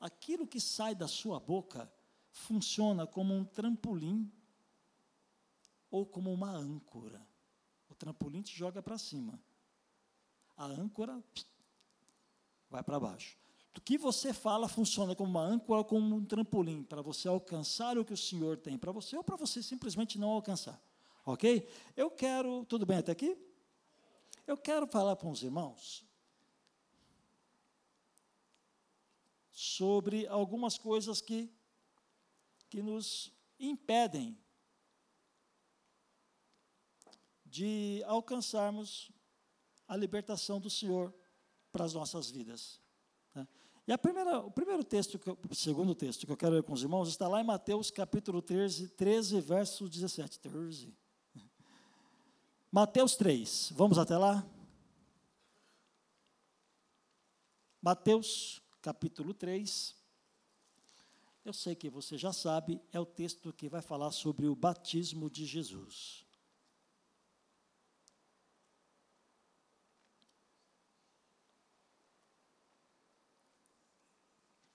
Aquilo 0.00 0.46
que 0.46 0.58
sai 0.58 0.94
da 0.94 1.06
sua 1.06 1.38
boca 1.38 1.92
funciona 2.30 3.06
como 3.06 3.34
um 3.34 3.44
trampolim 3.44 4.32
ou 5.90 6.06
como 6.06 6.32
uma 6.32 6.50
âncora. 6.50 7.20
O 7.88 7.94
trampolim 7.94 8.40
te 8.40 8.56
joga 8.56 8.82
para 8.82 8.96
cima. 8.96 9.38
A 10.56 10.64
âncora 10.64 11.22
vai 12.70 12.82
para 12.82 12.98
baixo. 12.98 13.36
O 13.76 13.80
que 13.80 13.98
você 13.98 14.32
fala 14.32 14.68
funciona 14.68 15.14
como 15.14 15.30
uma 15.30 15.42
âncora, 15.42 15.84
como 15.84 16.16
um 16.16 16.24
trampolim, 16.24 16.82
para 16.82 17.02
você 17.02 17.28
alcançar 17.28 17.98
o 17.98 18.04
que 18.04 18.12
o 18.12 18.16
Senhor 18.16 18.56
tem 18.56 18.76
para 18.76 18.92
você, 18.92 19.16
ou 19.16 19.24
para 19.24 19.36
você 19.36 19.62
simplesmente 19.62 20.18
não 20.18 20.30
alcançar. 20.30 20.80
Ok? 21.24 21.68
Eu 21.96 22.10
quero. 22.10 22.64
Tudo 22.64 22.84
bem 22.86 22.98
até 22.98 23.12
aqui? 23.12 23.36
Eu 24.46 24.56
quero 24.56 24.86
falar 24.86 25.14
para 25.16 25.28
os 25.28 25.42
irmãos 25.42 26.04
sobre 29.60 30.26
algumas 30.26 30.78
coisas 30.78 31.20
que, 31.20 31.52
que 32.70 32.80
nos 32.80 33.30
impedem 33.58 34.34
de 37.44 38.02
alcançarmos 38.06 39.12
a 39.86 39.94
libertação 39.98 40.58
do 40.58 40.70
Senhor 40.70 41.14
para 41.70 41.84
as 41.84 41.92
nossas 41.92 42.30
vidas. 42.30 42.80
E 43.86 43.92
a 43.92 43.98
primeira, 43.98 44.38
o 44.38 44.50
primeiro 44.50 44.82
texto, 44.82 45.18
que 45.18 45.28
eu, 45.28 45.38
o 45.50 45.54
segundo 45.54 45.94
texto 45.94 46.24
que 46.24 46.32
eu 46.32 46.38
quero 46.38 46.54
ler 46.54 46.62
com 46.62 46.72
os 46.72 46.82
irmãos, 46.82 47.10
está 47.10 47.28
lá 47.28 47.42
em 47.42 47.44
Mateus 47.44 47.90
capítulo 47.90 48.40
13, 48.40 48.88
13 48.88 49.42
verso 49.42 49.86
17. 49.86 50.40
13. 50.40 50.96
Mateus 52.72 53.14
3, 53.14 53.72
vamos 53.74 53.98
até 53.98 54.16
lá? 54.16 54.42
Mateus 57.82 58.62
capítulo 58.80 59.34
3. 59.34 59.94
Eu 61.44 61.52
sei 61.52 61.74
que 61.74 61.88
você 61.88 62.18
já 62.18 62.32
sabe, 62.32 62.80
é 62.92 63.00
o 63.00 63.06
texto 63.06 63.52
que 63.52 63.68
vai 63.68 63.82
falar 63.82 64.12
sobre 64.12 64.46
o 64.46 64.54
batismo 64.54 65.30
de 65.30 65.46
Jesus. 65.46 66.26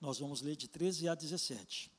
Nós 0.00 0.18
vamos 0.18 0.40
ler 0.40 0.56
de 0.56 0.68
13 0.68 1.08
a 1.08 1.14
17. 1.14 1.90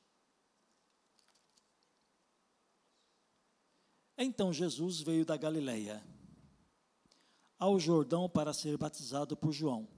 Então 4.16 4.52
Jesus 4.52 5.00
veio 5.00 5.24
da 5.24 5.36
Galileia 5.36 6.02
ao 7.58 7.78
Jordão 7.78 8.28
para 8.28 8.52
ser 8.52 8.76
batizado 8.76 9.36
por 9.36 9.52
João. 9.52 9.88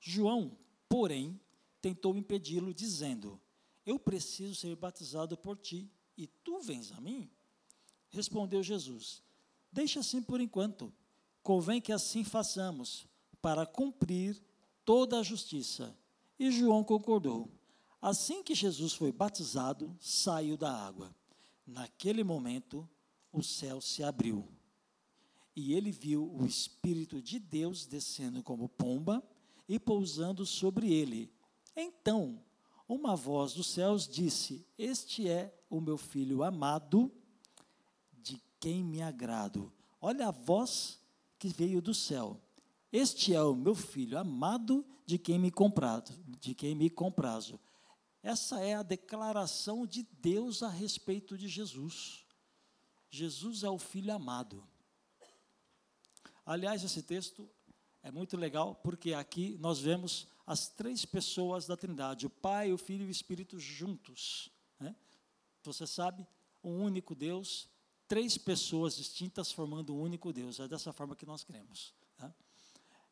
João, 0.00 0.56
porém, 0.88 1.38
tentou 1.80 2.16
impedi-lo, 2.16 2.74
dizendo: 2.74 3.40
Eu 3.84 3.98
preciso 3.98 4.54
ser 4.54 4.74
batizado 4.76 5.36
por 5.36 5.56
ti, 5.56 5.90
e 6.16 6.26
tu 6.26 6.60
vens 6.60 6.92
a 6.92 7.00
mim? 7.00 7.30
Respondeu 8.08 8.62
Jesus: 8.62 9.22
Deixa 9.70 10.00
assim 10.00 10.22
por 10.22 10.40
enquanto. 10.40 10.92
Convém 11.42 11.80
que 11.80 11.92
assim 11.92 12.24
façamos, 12.24 13.06
para 13.40 13.64
cumprir 13.64 14.42
toda 14.84 15.20
a 15.20 15.22
justiça. 15.22 15.96
E 16.38 16.50
João 16.50 16.82
concordou. 16.82 17.48
Assim 18.00 18.42
que 18.42 18.54
Jesus 18.54 18.92
foi 18.92 19.12
batizado, 19.12 19.96
saiu 20.00 20.56
da 20.56 20.72
água. 20.72 21.14
Naquele 21.66 22.22
momento, 22.22 22.88
o 23.32 23.42
céu 23.42 23.80
se 23.80 24.02
abriu. 24.02 24.48
E 25.54 25.72
ele 25.72 25.90
viu 25.90 26.30
o 26.34 26.44
Espírito 26.44 27.22
de 27.22 27.38
Deus 27.38 27.86
descendo 27.86 28.42
como 28.42 28.68
pomba 28.68 29.22
e 29.68 29.78
pousando 29.78 30.44
sobre 30.46 30.92
ele. 30.92 31.32
Então, 31.74 32.42
uma 32.88 33.16
voz 33.16 33.52
dos 33.52 33.66
céus 33.68 34.06
disse: 34.06 34.66
Este 34.78 35.28
é 35.28 35.52
o 35.68 35.80
meu 35.80 35.98
filho 35.98 36.42
amado, 36.42 37.12
de 38.12 38.40
quem 38.60 38.84
me 38.84 39.02
agrado. 39.02 39.72
Olha 40.00 40.28
a 40.28 40.30
voz 40.30 41.00
que 41.38 41.48
veio 41.48 41.82
do 41.82 41.92
céu. 41.92 42.40
Este 42.92 43.34
é 43.34 43.42
o 43.42 43.54
meu 43.54 43.74
filho 43.74 44.18
amado, 44.18 44.86
de 45.04 45.18
quem 45.18 45.38
me 45.38 45.50
comprado, 45.50 46.12
de 46.40 46.54
quem 46.54 46.74
me 46.74 46.88
comprazo. 46.88 47.60
Essa 48.22 48.60
é 48.60 48.74
a 48.74 48.82
declaração 48.82 49.86
de 49.86 50.02
Deus 50.02 50.62
a 50.62 50.68
respeito 50.68 51.36
de 51.36 51.46
Jesus. 51.46 52.24
Jesus 53.10 53.62
é 53.62 53.70
o 53.70 53.78
filho 53.78 54.12
amado. 54.12 54.66
Aliás, 56.44 56.82
esse 56.82 57.02
texto 57.02 57.48
é 58.06 58.10
muito 58.12 58.36
legal 58.36 58.76
porque 58.84 59.12
aqui 59.14 59.58
nós 59.58 59.80
vemos 59.80 60.28
as 60.46 60.68
três 60.68 61.04
pessoas 61.04 61.66
da 61.66 61.76
Trindade, 61.76 62.24
o 62.24 62.30
Pai, 62.30 62.72
o 62.72 62.78
Filho 62.78 63.04
e 63.04 63.08
o 63.08 63.10
Espírito 63.10 63.58
juntos. 63.58 64.48
Né? 64.78 64.94
Você 65.64 65.88
sabe, 65.88 66.24
um 66.62 66.84
único 66.84 67.16
Deus, 67.16 67.68
três 68.06 68.38
pessoas 68.38 68.94
distintas 68.94 69.50
formando 69.50 69.92
um 69.92 70.00
único 70.00 70.32
Deus. 70.32 70.60
É 70.60 70.68
dessa 70.68 70.92
forma 70.92 71.16
que 71.16 71.26
nós 71.26 71.42
cremos. 71.42 71.92
Tá? 72.16 72.32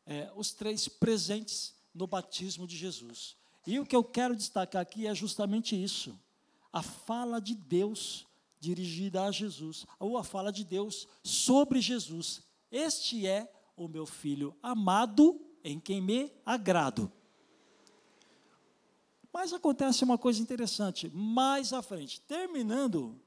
É, 0.05 0.31
os 0.33 0.53
três 0.53 0.87
presentes 0.87 1.75
no 1.93 2.07
batismo 2.07 2.65
de 2.65 2.77
Jesus. 2.77 3.35
E 3.67 3.77
o 3.77 3.85
que 3.85 3.97
eu 3.97 4.03
quero 4.03 4.33
destacar 4.33 4.81
aqui 4.81 5.07
é 5.07 5.13
justamente 5.13 5.75
isso. 5.75 6.17
A 6.71 6.81
fala 6.81 7.41
de 7.41 7.53
Deus, 7.53 8.25
dirigida 8.61 9.25
a 9.25 9.31
Jesus, 9.31 9.85
ou 9.99 10.17
a 10.17 10.23
fala 10.23 10.53
de 10.53 10.63
Deus 10.63 11.05
sobre 11.21 11.81
Jesus. 11.81 12.41
Este 12.71 13.27
é 13.27 13.51
o 13.75 13.87
meu 13.87 14.05
filho 14.05 14.55
amado, 14.61 15.39
em 15.63 15.79
quem 15.79 16.01
me 16.01 16.31
agrado. 16.45 17.11
Mas 19.33 19.51
acontece 19.51 20.03
uma 20.03 20.17
coisa 20.17 20.41
interessante, 20.41 21.09
mais 21.13 21.73
à 21.73 21.81
frente, 21.81 22.21
terminando 22.21 23.19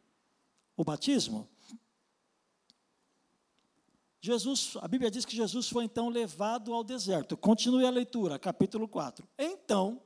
o 0.77 0.85
batismo, 0.85 1.49
Jesus, 4.21 4.77
a 4.81 4.89
Bíblia 4.89 5.11
diz 5.11 5.25
que 5.25 5.37
Jesus 5.37 5.69
foi 5.69 5.85
então 5.85 6.09
levado 6.09 6.75
ao 6.75 6.83
deserto. 6.83 7.37
Continue 7.37 7.87
a 7.87 7.91
leitura, 7.91 8.39
capítulo 8.39 8.89
4. 8.89 9.27
Então, 9.39 10.03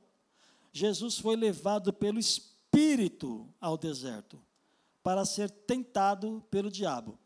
Jesus 0.71 1.17
foi 1.17 1.35
levado 1.35 1.91
pelo 1.91 2.19
Espírito 2.19 3.49
ao 3.59 3.77
deserto 3.77 4.39
para 5.01 5.25
ser 5.25 5.49
tentado 5.49 6.43
pelo 6.49 6.69
diabo. 6.69 7.17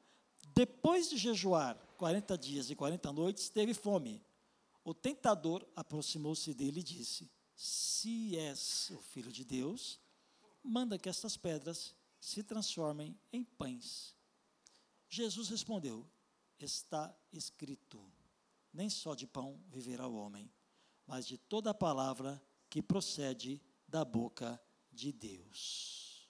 Depois 0.55 1.09
de 1.09 1.17
jejuar 1.17 1.77
40 1.97 2.37
dias 2.37 2.69
e 2.69 2.75
40 2.75 3.11
noites, 3.11 3.49
teve 3.49 3.73
fome. 3.73 4.23
O 4.83 4.93
tentador 4.93 5.67
aproximou-se 5.75 6.53
dele 6.53 6.79
e 6.79 6.83
disse: 6.83 7.29
Se 7.55 8.37
és 8.37 8.89
o 8.91 9.01
filho 9.01 9.31
de 9.31 9.43
Deus, 9.43 9.99
manda 10.63 10.97
que 10.97 11.09
estas 11.09 11.35
pedras 11.35 11.95
se 12.19 12.43
transformem 12.43 13.19
em 13.33 13.43
pães. 13.43 14.15
Jesus 15.09 15.49
respondeu: 15.49 16.09
Está 16.59 17.13
escrito: 17.33 17.99
Nem 18.71 18.89
só 18.89 19.15
de 19.15 19.27
pão 19.27 19.61
viverá 19.67 20.07
o 20.07 20.15
homem, 20.15 20.49
mas 21.05 21.25
de 21.25 21.37
toda 21.37 21.71
a 21.71 21.73
palavra 21.73 22.41
que 22.69 22.81
procede 22.81 23.61
da 23.87 24.05
boca 24.05 24.61
de 24.91 25.11
Deus. 25.11 26.29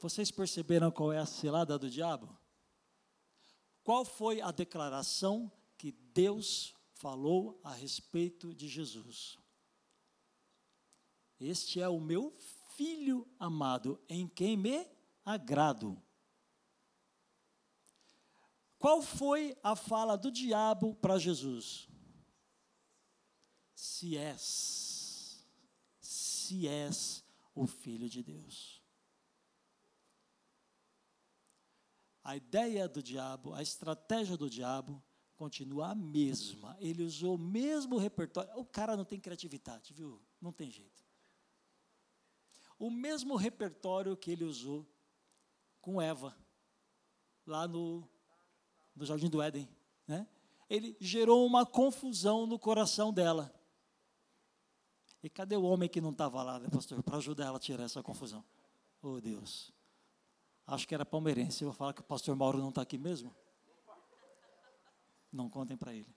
Vocês 0.00 0.32
perceberam 0.32 0.90
qual 0.90 1.12
é 1.12 1.18
a 1.18 1.26
cilada 1.26 1.78
do 1.78 1.88
diabo? 1.88 2.41
Qual 3.82 4.04
foi 4.04 4.40
a 4.40 4.50
declaração 4.50 5.50
que 5.76 5.92
Deus 5.92 6.74
falou 6.94 7.60
a 7.64 7.72
respeito 7.72 8.54
de 8.54 8.68
Jesus? 8.68 9.38
Este 11.40 11.80
é 11.80 11.88
o 11.88 12.00
meu 12.00 12.32
filho 12.76 13.28
amado, 13.38 14.00
em 14.08 14.28
quem 14.28 14.56
me 14.56 14.86
agrado. 15.24 16.00
Qual 18.78 19.02
foi 19.02 19.56
a 19.62 19.76
fala 19.76 20.16
do 20.16 20.30
diabo 20.30 20.94
para 20.94 21.18
Jesus? 21.18 21.88
Se 23.74 24.16
és, 24.16 25.44
se 26.00 26.68
és 26.68 27.24
o 27.54 27.66
filho 27.66 28.08
de 28.08 28.22
Deus. 28.22 28.81
A 32.24 32.36
ideia 32.36 32.88
do 32.88 33.02
diabo, 33.02 33.52
a 33.52 33.62
estratégia 33.62 34.36
do 34.36 34.48
diabo 34.48 35.02
continua 35.36 35.90
a 35.90 35.94
mesma. 35.94 36.76
Ele 36.78 37.02
usou 37.02 37.34
o 37.34 37.38
mesmo 37.38 37.96
repertório. 37.98 38.50
O 38.56 38.64
cara 38.64 38.96
não 38.96 39.04
tem 39.04 39.18
criatividade, 39.18 39.92
viu? 39.92 40.22
Não 40.40 40.52
tem 40.52 40.70
jeito. 40.70 41.02
O 42.78 42.90
mesmo 42.90 43.36
repertório 43.36 44.16
que 44.16 44.30
ele 44.30 44.44
usou 44.44 44.86
com 45.80 46.00
Eva, 46.00 46.36
lá 47.44 47.66
no, 47.66 48.08
no 48.94 49.04
Jardim 49.04 49.28
do 49.28 49.42
Éden. 49.42 49.68
Né? 50.06 50.26
Ele 50.70 50.96
gerou 51.00 51.44
uma 51.44 51.66
confusão 51.66 52.46
no 52.46 52.58
coração 52.58 53.12
dela. 53.12 53.52
E 55.22 55.28
cadê 55.28 55.56
o 55.56 55.62
homem 55.62 55.88
que 55.88 56.00
não 56.00 56.10
estava 56.10 56.42
lá, 56.42 56.58
né, 56.58 56.68
pastor, 56.68 57.02
para 57.02 57.16
ajudar 57.18 57.46
ela 57.46 57.56
a 57.56 57.60
tirar 57.60 57.84
essa 57.84 58.02
confusão? 58.02 58.44
Oh, 59.00 59.20
Deus. 59.20 59.72
Acho 60.66 60.86
que 60.86 60.94
era 60.94 61.04
palmeirense. 61.04 61.62
Eu 61.62 61.68
vou 61.68 61.76
falar 61.76 61.92
que 61.92 62.00
o 62.00 62.04
pastor 62.04 62.36
Mauro 62.36 62.58
não 62.58 62.68
está 62.68 62.82
aqui 62.82 62.98
mesmo? 62.98 63.34
Não 65.32 65.48
contem 65.48 65.76
para 65.76 65.94
ele. 65.94 66.14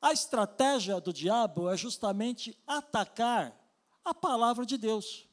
A 0.00 0.12
estratégia 0.12 1.00
do 1.00 1.12
diabo 1.12 1.70
é 1.70 1.76
justamente 1.76 2.58
atacar 2.66 3.56
a 4.04 4.12
palavra 4.12 4.66
de 4.66 4.76
Deus. 4.76 5.28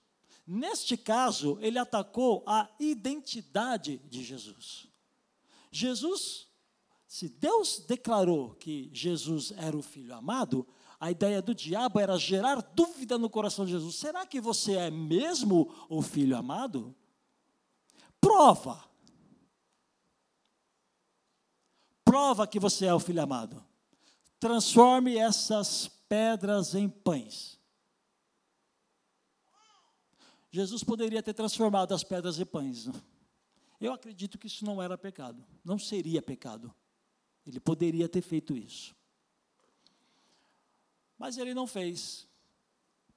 Neste 0.45 0.95
caso, 0.95 1.57
ele 1.61 1.77
atacou 1.77 2.43
a 2.45 2.69
identidade 2.79 3.97
de 3.97 4.23
Jesus. 4.23 4.87
Jesus, 5.71 6.47
se 7.07 7.29
Deus 7.29 7.79
declarou 7.87 8.55
que 8.55 8.89
Jesus 8.93 9.51
era 9.57 9.75
o 9.75 9.81
filho 9.81 10.13
amado, 10.13 10.67
a 10.99 11.09
ideia 11.09 11.41
do 11.41 11.55
diabo 11.55 11.99
era 11.99 12.17
gerar 12.17 12.61
dúvida 12.61 13.17
no 13.17 13.29
coração 13.29 13.65
de 13.65 13.71
Jesus: 13.71 13.95
será 13.95 14.25
que 14.25 14.41
você 14.41 14.73
é 14.73 14.91
mesmo 14.91 15.73
o 15.87 16.01
filho 16.01 16.35
amado? 16.35 16.93
Prova. 18.19 18.83
Prova 22.03 22.45
que 22.45 22.59
você 22.59 22.85
é 22.85 22.93
o 22.93 22.99
filho 22.99 23.21
amado. 23.21 23.63
Transforme 24.39 25.15
essas 25.15 25.87
pedras 26.09 26.75
em 26.75 26.89
pães. 26.89 27.57
Jesus 30.51 30.83
poderia 30.83 31.21
ter 31.21 31.33
transformado 31.33 31.93
as 31.93 32.03
pedras 32.03 32.39
em 32.39 32.45
pães. 32.45 32.89
Eu 33.79 33.93
acredito 33.93 34.37
que 34.37 34.47
isso 34.47 34.65
não 34.65 34.81
era 34.81 34.97
pecado, 34.97 35.45
não 35.63 35.79
seria 35.79 36.21
pecado. 36.21 36.73
Ele 37.45 37.59
poderia 37.59 38.09
ter 38.09 38.21
feito 38.21 38.57
isso. 38.57 38.98
Mas 41.19 41.37
ele 41.37 41.53
não 41.53 41.67
fez, 41.67 42.25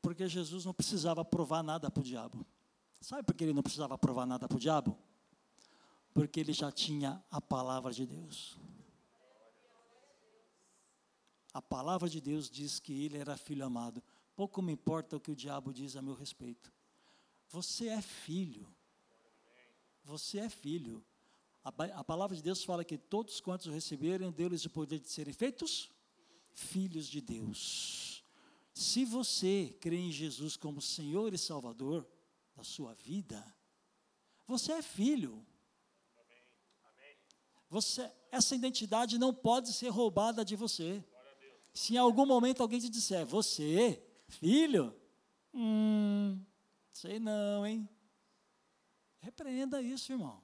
porque 0.02 0.26
Jesus 0.26 0.64
não 0.64 0.74
precisava 0.74 1.24
provar 1.24 1.62
nada 1.62 1.88
para 1.88 2.00
o 2.00 2.04
diabo. 2.04 2.44
Sabe 3.00 3.22
por 3.22 3.32
que 3.32 3.44
ele 3.44 3.52
não 3.52 3.62
precisava 3.62 3.96
provar 3.96 4.26
nada 4.26 4.48
para 4.48 4.56
o 4.56 4.60
diabo? 4.60 4.98
Porque 6.12 6.40
ele 6.40 6.52
já 6.52 6.72
tinha 6.72 7.24
a 7.30 7.40
palavra 7.40 7.92
de 7.92 8.04
Deus. 8.04 8.58
A 11.54 11.62
palavra 11.62 12.08
de 12.08 12.20
Deus 12.20 12.50
diz 12.50 12.80
que 12.80 13.04
ele 13.04 13.18
era 13.18 13.36
filho 13.36 13.64
amado. 13.64 14.02
Pouco 14.34 14.60
me 14.60 14.72
importa 14.72 15.16
o 15.16 15.20
que 15.20 15.30
o 15.30 15.36
diabo 15.36 15.72
diz 15.72 15.94
a 15.94 16.02
meu 16.02 16.14
respeito. 16.14 16.72
Você 17.50 17.88
é 17.88 18.02
filho. 18.02 18.66
Você 20.02 20.40
é 20.40 20.48
filho. 20.48 21.04
A, 21.62 22.02
palavra 22.02 22.34
de 22.34 22.42
Deus 22.42 22.64
fala 22.64 22.84
que 22.84 22.98
todos 22.98 23.40
quantos 23.40 23.72
receberem, 23.72 24.32
deu-lhes 24.32 24.64
o 24.64 24.70
poder 24.70 24.98
de 24.98 25.08
serem 25.08 25.32
feitos 25.32 25.91
filhos 26.54 27.06
de 27.08 27.20
Deus. 27.20 28.24
Se 28.74 29.04
você 29.04 29.76
crê 29.80 29.96
em 29.96 30.12
Jesus 30.12 30.56
como 30.56 30.80
Senhor 30.80 31.34
e 31.34 31.38
Salvador 31.38 32.06
da 32.54 32.64
sua 32.64 32.94
vida, 32.94 33.44
você 34.46 34.72
é 34.72 34.82
filho. 34.82 35.44
Você, 37.68 38.10
essa 38.30 38.54
identidade 38.54 39.18
não 39.18 39.32
pode 39.32 39.72
ser 39.72 39.88
roubada 39.88 40.44
de 40.44 40.56
você. 40.56 41.02
Se 41.72 41.94
em 41.94 41.96
algum 41.96 42.26
momento 42.26 42.62
alguém 42.62 42.78
te 42.78 42.88
disser, 42.88 43.24
você, 43.24 44.02
filho, 44.28 44.94
hum, 45.54 46.38
sei 46.92 47.18
não, 47.18 47.66
hein? 47.66 47.88
Repreenda 49.20 49.80
isso, 49.80 50.12
irmão. 50.12 50.42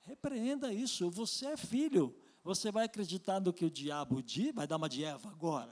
Repreenda 0.00 0.72
isso. 0.72 1.10
Você 1.10 1.46
é 1.46 1.56
filho. 1.56 2.16
Você 2.44 2.72
vai 2.72 2.86
acreditar 2.86 3.40
no 3.40 3.52
que 3.52 3.64
o 3.64 3.70
diabo 3.70 4.22
diz? 4.22 4.52
Vai 4.54 4.66
dar 4.66 4.76
uma 4.76 4.88
de 4.88 5.04
Eva 5.04 5.28
agora? 5.28 5.70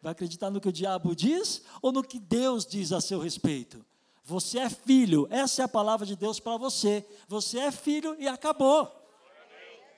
Vai 0.00 0.12
acreditar 0.12 0.50
no 0.50 0.60
que 0.60 0.68
o 0.68 0.72
diabo 0.72 1.14
diz 1.14 1.62
ou 1.82 1.92
no 1.92 2.02
que 2.02 2.18
Deus 2.18 2.64
diz 2.64 2.92
a 2.92 3.00
seu 3.00 3.20
respeito? 3.20 3.84
Você 4.24 4.58
é 4.58 4.68
filho, 4.68 5.26
essa 5.30 5.62
é 5.62 5.64
a 5.64 5.68
palavra 5.68 6.06
de 6.06 6.16
Deus 6.16 6.40
para 6.40 6.56
você. 6.56 7.06
Você 7.28 7.58
é 7.58 7.70
filho 7.70 8.16
e 8.18 8.26
acabou. 8.26 8.90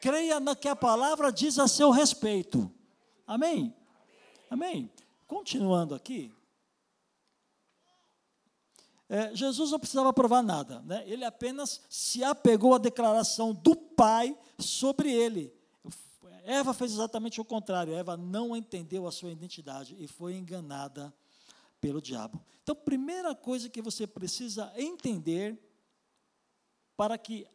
Creia 0.01 0.39
no 0.39 0.55
que 0.55 0.69
a 0.69 0.77
palavra 0.77 1.33
diz 1.33 1.59
a 1.59 1.67
seu 1.67 1.91
respeito. 1.91 2.71
Amém? 3.27 3.75
Amém. 4.51 4.91
Continuando 5.27 5.95
aqui. 5.95 6.33
É, 9.09 9.35
Jesus 9.35 9.71
não 9.71 9.79
precisava 9.79 10.13
provar 10.13 10.43
nada, 10.43 10.81
né? 10.81 11.03
ele 11.07 11.25
apenas 11.25 11.81
se 11.89 12.23
apegou 12.23 12.75
à 12.75 12.79
declaração 12.79 13.55
do 13.55 13.75
Pai 13.75 14.37
sobre 14.59 15.11
ele. 15.11 15.58
Eva 16.51 16.73
fez 16.73 16.93
exatamente 16.93 17.43
o 17.43 17.45
contrário. 17.45 17.93
Eva 17.93 18.17
não 18.17 18.57
entendeu 18.57 19.07
a 19.07 19.13
sua 19.13 19.31
identidade 19.31 19.95
e 19.99 20.07
foi 20.07 20.35
enganada 20.35 21.15
pelo 21.79 22.01
diabo. 22.01 22.43
Então, 22.63 22.75
primeira 22.75 23.35
coisa 23.35 23.69
que 23.69 23.83
você 23.83 24.07
precisa 24.07 24.73
entender 24.75 25.63
para 26.97 27.19
que 27.19 27.47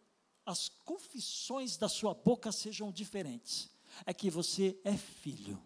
as 0.45 0.69
confissões 0.69 1.75
da 1.75 1.89
sua 1.89 2.13
boca 2.13 2.51
sejam 2.51 2.91
diferentes 2.91 3.67
é 4.05 4.13
que 4.13 4.29
você 4.29 4.79
é 4.83 4.95
filho. 4.95 5.59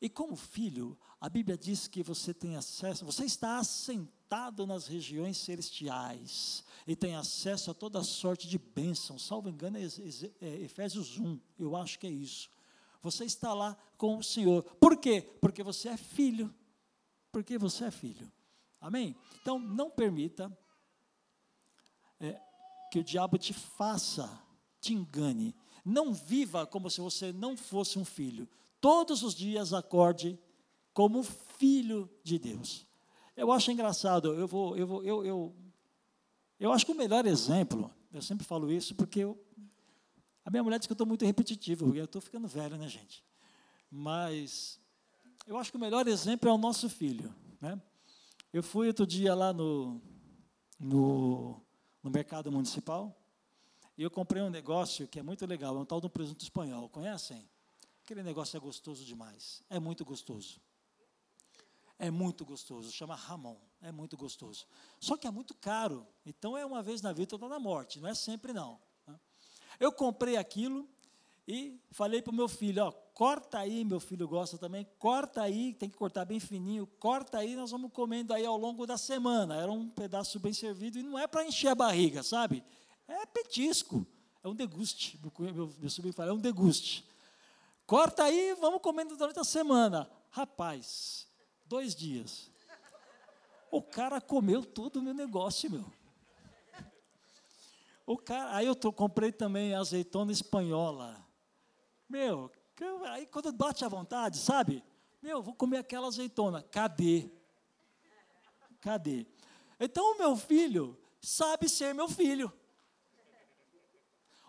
E 0.00 0.08
como 0.08 0.34
filho, 0.34 0.98
a 1.20 1.28
Bíblia 1.28 1.56
diz 1.56 1.86
que 1.86 2.02
você 2.02 2.34
tem 2.34 2.56
acesso, 2.56 3.06
você 3.06 3.24
está 3.24 3.56
assentado 3.58 4.17
nas 4.66 4.86
regiões 4.86 5.38
celestiais 5.38 6.62
e 6.86 6.94
tem 6.94 7.14
acesso 7.14 7.70
a 7.70 7.74
toda 7.74 8.02
sorte 8.02 8.48
de 8.48 8.58
bênçãos. 8.58 9.24
Salvo 9.24 9.48
engano, 9.48 9.78
é, 9.78 9.82
é 10.40 10.62
Efésios 10.62 11.18
1, 11.18 11.38
eu 11.58 11.76
acho 11.76 11.98
que 11.98 12.06
é 12.06 12.10
isso. 12.10 12.50
Você 13.02 13.24
está 13.24 13.54
lá 13.54 13.76
com 13.96 14.18
o 14.18 14.22
Senhor. 14.22 14.62
Por 14.62 14.96
quê? 14.96 15.22
Porque 15.40 15.62
você 15.62 15.88
é 15.88 15.96
filho. 15.96 16.54
Porque 17.30 17.56
você 17.56 17.84
é 17.84 17.90
filho. 17.90 18.30
Amém? 18.80 19.16
Então, 19.40 19.58
não 19.58 19.90
permita 19.90 20.56
é, 22.20 22.40
que 22.90 22.98
o 22.98 23.04
diabo 23.04 23.38
te 23.38 23.52
faça, 23.52 24.28
te 24.80 24.94
engane. 24.94 25.54
Não 25.84 26.12
viva 26.12 26.66
como 26.66 26.90
se 26.90 27.00
você 27.00 27.32
não 27.32 27.56
fosse 27.56 27.98
um 27.98 28.04
filho. 28.04 28.48
Todos 28.80 29.22
os 29.22 29.34
dias 29.34 29.72
acorde 29.72 30.38
como 30.92 31.22
filho 31.22 32.10
de 32.22 32.38
Deus. 32.38 32.87
Eu 33.38 33.52
acho 33.52 33.70
engraçado, 33.70 34.34
eu 34.34 34.48
vou, 34.48 34.76
eu 34.76 34.84
vou, 34.84 35.04
eu, 35.04 35.24
eu, 35.24 35.56
eu 36.58 36.72
acho 36.72 36.84
que 36.84 36.90
o 36.90 36.94
melhor 36.96 37.24
exemplo, 37.24 37.88
eu 38.12 38.20
sempre 38.20 38.44
falo 38.44 38.68
isso 38.68 38.96
porque 38.96 39.20
eu, 39.20 39.40
a 40.44 40.50
minha 40.50 40.64
mulher 40.64 40.76
diz 40.76 40.88
que 40.88 40.92
eu 40.92 40.94
estou 40.94 41.06
muito 41.06 41.24
repetitivo, 41.24 41.94
eu 41.94 42.06
estou 42.06 42.20
ficando 42.20 42.48
velho, 42.48 42.76
né, 42.76 42.88
gente? 42.88 43.24
Mas 43.88 44.80
eu 45.46 45.56
acho 45.56 45.70
que 45.70 45.76
o 45.76 45.80
melhor 45.80 46.08
exemplo 46.08 46.48
é 46.48 46.52
o 46.52 46.58
nosso 46.58 46.88
filho, 46.88 47.32
né? 47.60 47.80
Eu 48.52 48.60
fui 48.60 48.88
outro 48.88 49.06
dia 49.06 49.36
lá 49.36 49.52
no, 49.52 50.02
no, 50.76 51.62
no 52.02 52.10
mercado 52.10 52.50
municipal 52.50 53.16
e 53.96 54.02
eu 54.02 54.10
comprei 54.10 54.42
um 54.42 54.50
negócio 54.50 55.06
que 55.06 55.20
é 55.20 55.22
muito 55.22 55.46
legal, 55.46 55.76
é 55.76 55.78
um 55.78 55.84
tal 55.84 56.00
do 56.00 56.10
presunto 56.10 56.42
espanhol. 56.42 56.88
Conhecem? 56.88 57.48
Aquele 58.02 58.24
negócio 58.24 58.56
é 58.56 58.60
gostoso 58.60 59.04
demais. 59.04 59.62
É 59.70 59.78
muito 59.78 60.04
gostoso. 60.04 60.60
É 61.98 62.10
muito 62.10 62.44
gostoso. 62.44 62.92
Chama 62.92 63.14
Ramon. 63.14 63.56
É 63.82 63.90
muito 63.90 64.16
gostoso. 64.16 64.66
Só 65.00 65.16
que 65.16 65.26
é 65.26 65.30
muito 65.30 65.54
caro. 65.54 66.06
Então 66.24 66.56
é 66.56 66.64
uma 66.64 66.82
vez 66.82 67.02
na 67.02 67.12
vida 67.12 67.28
toda 67.28 67.48
na 67.48 67.58
morte. 67.58 68.00
Não 68.00 68.08
é 68.08 68.14
sempre 68.14 68.52
não. 68.52 68.80
Né? 69.06 69.18
Eu 69.80 69.92
comprei 69.92 70.36
aquilo 70.36 70.88
e 71.46 71.80
falei 71.90 72.20
para 72.20 72.30
o 72.30 72.34
meu 72.34 72.46
filho, 72.46 72.84
ó, 72.84 72.90
corta 72.90 73.58
aí, 73.58 73.82
meu 73.82 73.98
filho 73.98 74.28
gosta 74.28 74.58
também, 74.58 74.86
corta 74.98 75.40
aí, 75.40 75.72
tem 75.72 75.88
que 75.88 75.96
cortar 75.96 76.26
bem 76.26 76.38
fininho, 76.38 76.86
corta 76.86 77.38
aí, 77.38 77.56
nós 77.56 77.70
vamos 77.70 77.90
comendo 77.90 78.34
aí 78.34 78.44
ao 78.44 78.58
longo 78.58 78.86
da 78.86 78.98
semana. 78.98 79.56
Era 79.56 79.72
um 79.72 79.88
pedaço 79.88 80.38
bem 80.38 80.52
servido 80.52 80.98
e 80.98 81.02
não 81.02 81.18
é 81.18 81.26
para 81.26 81.46
encher 81.46 81.68
a 81.68 81.74
barriga, 81.74 82.22
sabe? 82.22 82.62
É 83.08 83.24
petisco, 83.24 84.06
é 84.44 84.48
um 84.48 84.54
deguste. 84.54 85.18
Meu, 85.22 85.54
meu, 85.54 85.74
meu 85.78 85.90
sobrinho 85.90 86.12
fala, 86.12 86.30
é 86.30 86.34
um 86.34 86.38
deguste. 86.38 87.08
Corta 87.86 88.24
aí, 88.24 88.54
vamos 88.60 88.82
comendo 88.82 89.16
durante 89.16 89.40
a 89.40 89.44
semana. 89.44 90.10
Rapaz, 90.30 91.27
dois 91.68 91.94
dias. 91.94 92.50
O 93.70 93.82
cara 93.82 94.20
comeu 94.20 94.64
todo 94.64 94.96
o 94.96 95.02
meu 95.02 95.14
negócio, 95.14 95.70
meu. 95.70 95.84
O 98.06 98.16
cara, 98.16 98.56
aí 98.56 98.66
eu 98.66 98.74
tô, 98.74 98.90
comprei 98.90 99.30
também 99.30 99.74
azeitona 99.74 100.32
espanhola. 100.32 101.22
Meu, 102.08 102.50
aí 103.10 103.26
quando 103.26 103.52
bate 103.52 103.84
a 103.84 103.88
vontade, 103.88 104.38
sabe? 104.38 104.82
Meu, 105.20 105.42
vou 105.42 105.54
comer 105.54 105.78
aquela 105.78 106.06
azeitona. 106.06 106.62
Cadê? 106.62 107.30
Cadê? 108.80 109.26
Então 109.78 110.14
o 110.14 110.18
meu 110.18 110.36
filho 110.36 110.98
sabe 111.20 111.68
ser 111.68 111.94
meu 111.94 112.08
filho. 112.08 112.50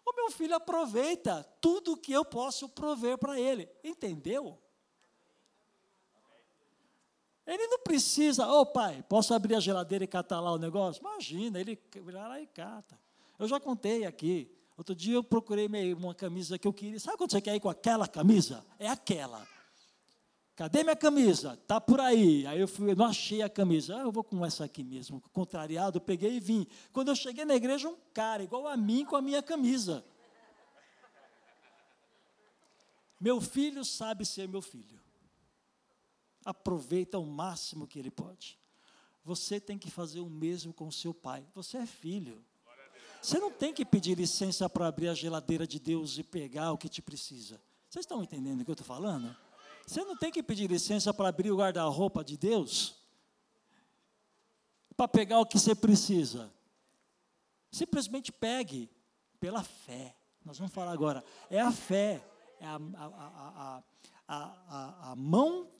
O 0.05 0.15
meu 0.15 0.31
filho 0.31 0.55
aproveita 0.55 1.43
tudo 1.59 1.97
que 1.97 2.13
eu 2.13 2.23
posso 2.23 2.69
prover 2.69 3.17
para 3.17 3.37
ele. 3.37 3.69
Entendeu? 3.83 4.57
Ele 7.49 7.65
não 7.65 7.79
precisa, 7.79 8.47
ô 8.47 8.61
oh, 8.61 8.65
pai, 8.67 9.03
posso 9.09 9.33
abrir 9.33 9.55
a 9.55 9.59
geladeira 9.59 10.03
e 10.03 10.07
catar 10.07 10.39
lá 10.39 10.51
o 10.51 10.59
negócio? 10.59 11.01
Imagina, 11.01 11.59
ele 11.59 11.79
vai 12.03 12.13
lá 12.13 12.39
e 12.39 12.45
cata. 12.45 12.95
Eu 13.39 13.47
já 13.47 13.59
contei 13.59 14.05
aqui. 14.05 14.47
Outro 14.77 14.93
dia 14.93 15.15
eu 15.15 15.23
procurei 15.23 15.67
uma 15.95 16.13
camisa 16.13 16.59
que 16.59 16.67
eu 16.67 16.71
queria. 16.71 16.99
Sabe 16.99 17.17
quando 17.17 17.31
você 17.31 17.41
quer 17.41 17.55
ir 17.55 17.59
com 17.59 17.67
aquela 17.67 18.07
camisa? 18.07 18.63
É 18.77 18.87
aquela. 18.87 19.47
Cadê 20.55 20.83
minha 20.83 20.95
camisa? 20.95 21.57
Tá 21.65 21.81
por 21.81 21.99
aí. 21.99 22.45
Aí 22.45 22.59
eu 22.59 22.67
fui, 22.67 22.91
eu 22.91 22.95
não 22.95 23.05
achei 23.05 23.41
a 23.41 23.49
camisa. 23.49 23.97
Ah, 23.97 24.01
eu 24.01 24.11
vou 24.11 24.23
com 24.23 24.45
essa 24.45 24.65
aqui 24.65 24.83
mesmo. 24.83 25.19
Contrariado, 25.33 25.99
peguei 25.99 26.35
e 26.35 26.39
vim. 26.39 26.67
Quando 26.93 27.07
eu 27.07 27.15
cheguei 27.15 27.45
na 27.45 27.55
igreja, 27.55 27.89
um 27.89 27.97
cara 28.13 28.43
igual 28.43 28.67
a 28.67 28.77
mim 28.77 29.03
com 29.05 29.15
a 29.15 29.21
minha 29.23 29.41
camisa. 29.41 30.05
Meu 33.19 33.41
filho 33.41 33.83
sabe 33.83 34.23
ser 34.23 34.47
meu 34.47 34.61
filho. 34.61 34.99
Aproveita 36.45 37.19
o 37.19 37.25
máximo 37.25 37.87
que 37.87 37.99
ele 37.99 38.11
pode. 38.11 38.57
Você 39.23 39.59
tem 39.59 39.77
que 39.77 39.91
fazer 39.91 40.19
o 40.19 40.29
mesmo 40.29 40.73
com 40.73 40.89
seu 40.91 41.13
pai. 41.13 41.45
Você 41.53 41.77
é 41.77 41.85
filho. 41.85 42.43
Você 43.21 43.37
não 43.37 43.51
tem 43.51 43.73
que 43.73 43.85
pedir 43.85 44.17
licença 44.17 44.69
para 44.69 44.87
abrir 44.87 45.09
a 45.09 45.13
geladeira 45.13 45.67
de 45.67 45.79
Deus 45.79 46.17
e 46.17 46.23
pegar 46.23 46.71
o 46.71 46.77
que 46.77 46.87
te 46.87 47.01
precisa. 47.01 47.61
Vocês 47.89 48.03
estão 48.03 48.23
entendendo 48.23 48.61
o 48.61 48.65
que 48.65 48.71
eu 48.71 48.73
estou 48.73 48.87
falando? 48.87 49.35
Você 49.85 50.03
não 50.03 50.15
tem 50.15 50.31
que 50.31 50.41
pedir 50.41 50.69
licença 50.69 51.13
para 51.13 51.29
abrir 51.29 51.51
o 51.51 51.57
guarda-roupa 51.57 52.23
de 52.23 52.37
Deus 52.37 52.95
para 54.95 55.07
pegar 55.07 55.39
o 55.39 55.45
que 55.45 55.57
você 55.57 55.73
precisa. 55.73 56.53
Simplesmente 57.71 58.31
pegue 58.31 58.89
pela 59.39 59.63
fé. 59.63 60.15
Nós 60.43 60.57
vamos 60.57 60.73
falar 60.73 60.91
agora. 60.91 61.23
É 61.49 61.59
a 61.59 61.71
fé, 61.71 62.21
é 62.59 62.65
a, 62.65 62.75
a, 62.75 63.83
a, 64.27 64.43
a, 64.67 65.11
a 65.11 65.15
mão 65.15 65.71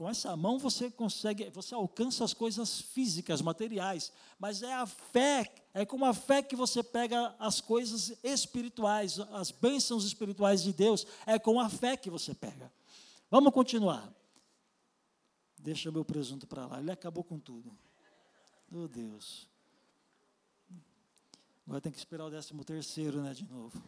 com 0.00 0.08
essa 0.08 0.34
mão 0.34 0.58
você 0.58 0.90
consegue, 0.90 1.50
você 1.50 1.74
alcança 1.74 2.24
as 2.24 2.32
coisas 2.32 2.80
físicas, 2.80 3.42
materiais, 3.42 4.10
mas 4.38 4.62
é 4.62 4.72
a 4.72 4.86
fé, 4.86 5.52
é 5.74 5.84
com 5.84 6.02
a 6.06 6.14
fé 6.14 6.42
que 6.42 6.56
você 6.56 6.82
pega 6.82 7.36
as 7.38 7.60
coisas 7.60 8.16
espirituais, 8.24 9.20
as 9.20 9.50
bênçãos 9.50 10.06
espirituais 10.06 10.62
de 10.62 10.72
Deus, 10.72 11.06
é 11.26 11.38
com 11.38 11.60
a 11.60 11.68
fé 11.68 11.98
que 11.98 12.08
você 12.08 12.32
pega. 12.32 12.72
Vamos 13.30 13.52
continuar. 13.52 14.10
Deixa 15.58 15.92
meu 15.92 16.02
presunto 16.02 16.46
para 16.46 16.64
lá, 16.64 16.80
ele 16.80 16.90
acabou 16.90 17.22
com 17.22 17.38
tudo. 17.38 17.70
Meu 18.70 18.84
oh, 18.84 18.88
Deus. 18.88 19.46
Agora 21.66 21.82
tem 21.82 21.92
que 21.92 21.98
esperar 21.98 22.24
o 22.24 22.30
décimo 22.30 22.64
terceiro, 22.64 23.20
né, 23.20 23.34
de 23.34 23.44
novo. 23.44 23.78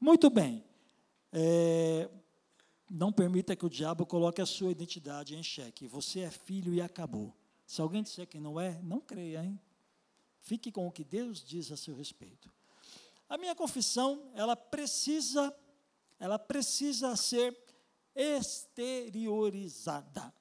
Muito 0.00 0.28
bem. 0.28 0.64
É, 1.32 2.10
não 2.90 3.12
permita 3.12 3.54
que 3.54 3.66
o 3.66 3.70
diabo 3.70 4.06
coloque 4.06 4.40
a 4.40 4.46
sua 4.46 4.70
identidade 4.70 5.36
em 5.36 5.42
xeque. 5.42 5.86
Você 5.86 6.20
é 6.20 6.30
filho 6.30 6.72
e 6.72 6.80
acabou. 6.80 7.36
Se 7.66 7.80
alguém 7.80 8.02
disser 8.02 8.26
que 8.26 8.40
não 8.40 8.58
é, 8.58 8.80
não 8.82 9.00
creia, 9.00 9.44
hein? 9.44 9.60
Fique 10.40 10.72
com 10.72 10.86
o 10.86 10.92
que 10.92 11.04
Deus 11.04 11.44
diz 11.44 11.70
a 11.70 11.76
seu 11.76 11.94
respeito. 11.94 12.50
A 13.28 13.36
minha 13.36 13.54
confissão, 13.54 14.30
ela 14.34 14.56
precisa, 14.56 15.54
ela 16.18 16.38
precisa 16.38 17.14
ser 17.14 17.54
exteriorizada. 18.14 20.32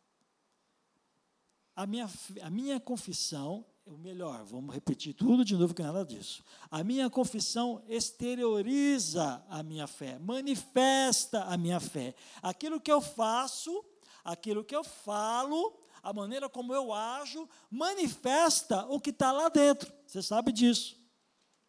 A 1.75 1.85
minha, 1.85 2.09
a 2.41 2.49
minha 2.49 2.79
confissão, 2.79 3.65
o 3.89 3.97
melhor, 3.97 4.43
vamos 4.43 4.73
repetir 4.73 5.13
tudo 5.13 5.45
de 5.45 5.55
novo, 5.55 5.73
que 5.73 5.81
nada 5.81 6.05
disso. 6.05 6.43
A 6.69 6.83
minha 6.83 7.09
confissão 7.09 7.81
exterioriza 7.87 9.43
a 9.49 9.63
minha 9.63 9.87
fé, 9.87 10.19
manifesta 10.19 11.43
a 11.43 11.57
minha 11.57 11.79
fé. 11.79 12.13
Aquilo 12.41 12.79
que 12.79 12.91
eu 12.91 12.99
faço, 12.99 13.83
aquilo 14.23 14.63
que 14.63 14.75
eu 14.75 14.83
falo, 14.83 15.79
a 16.03 16.11
maneira 16.11 16.49
como 16.49 16.73
eu 16.73 16.93
ajo, 16.93 17.47
manifesta 17.69 18.85
o 18.87 18.99
que 18.99 19.09
está 19.09 19.31
lá 19.31 19.49
dentro. 19.49 19.91
Você 20.05 20.21
sabe 20.21 20.51
disso. 20.51 20.97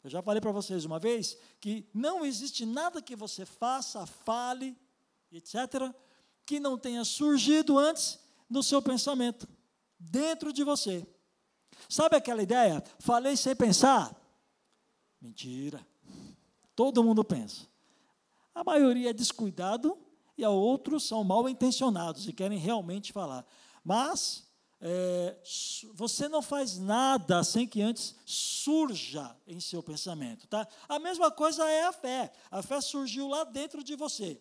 Eu 0.02 0.10
já 0.10 0.22
falei 0.22 0.40
para 0.40 0.52
vocês 0.52 0.84
uma 0.84 0.98
vez 0.98 1.36
que 1.60 1.88
não 1.92 2.24
existe 2.24 2.64
nada 2.64 3.02
que 3.02 3.16
você 3.16 3.44
faça, 3.44 4.06
fale, 4.06 4.76
etc., 5.30 5.92
que 6.46 6.58
não 6.58 6.78
tenha 6.78 7.04
surgido 7.04 7.78
antes 7.78 8.18
no 8.48 8.62
seu 8.62 8.80
pensamento, 8.80 9.46
dentro 9.98 10.52
de 10.52 10.64
você. 10.64 11.06
Sabe 11.88 12.16
aquela 12.16 12.42
ideia? 12.42 12.82
Falei 12.98 13.36
sem 13.36 13.54
pensar? 13.54 14.14
Mentira. 15.20 15.86
Todo 16.74 17.02
mundo 17.04 17.24
pensa. 17.24 17.66
A 18.54 18.64
maioria 18.64 19.10
é 19.10 19.12
descuidado 19.12 19.98
e 20.36 20.44
a 20.44 20.50
outros 20.50 21.06
são 21.06 21.22
mal 21.24 21.48
intencionados 21.48 22.26
e 22.28 22.32
querem 22.32 22.58
realmente 22.58 23.12
falar. 23.12 23.44
Mas 23.84 24.48
é, 24.80 25.36
você 25.92 26.28
não 26.28 26.40
faz 26.40 26.78
nada 26.78 27.42
sem 27.42 27.66
que 27.66 27.82
antes 27.82 28.14
surja 28.24 29.36
em 29.46 29.60
seu 29.60 29.82
pensamento. 29.82 30.46
Tá? 30.46 30.66
A 30.88 30.98
mesma 30.98 31.30
coisa 31.30 31.68
é 31.68 31.84
a 31.84 31.92
fé. 31.92 32.30
A 32.50 32.62
fé 32.62 32.80
surgiu 32.80 33.28
lá 33.28 33.44
dentro 33.44 33.82
de 33.82 33.96
você. 33.96 34.40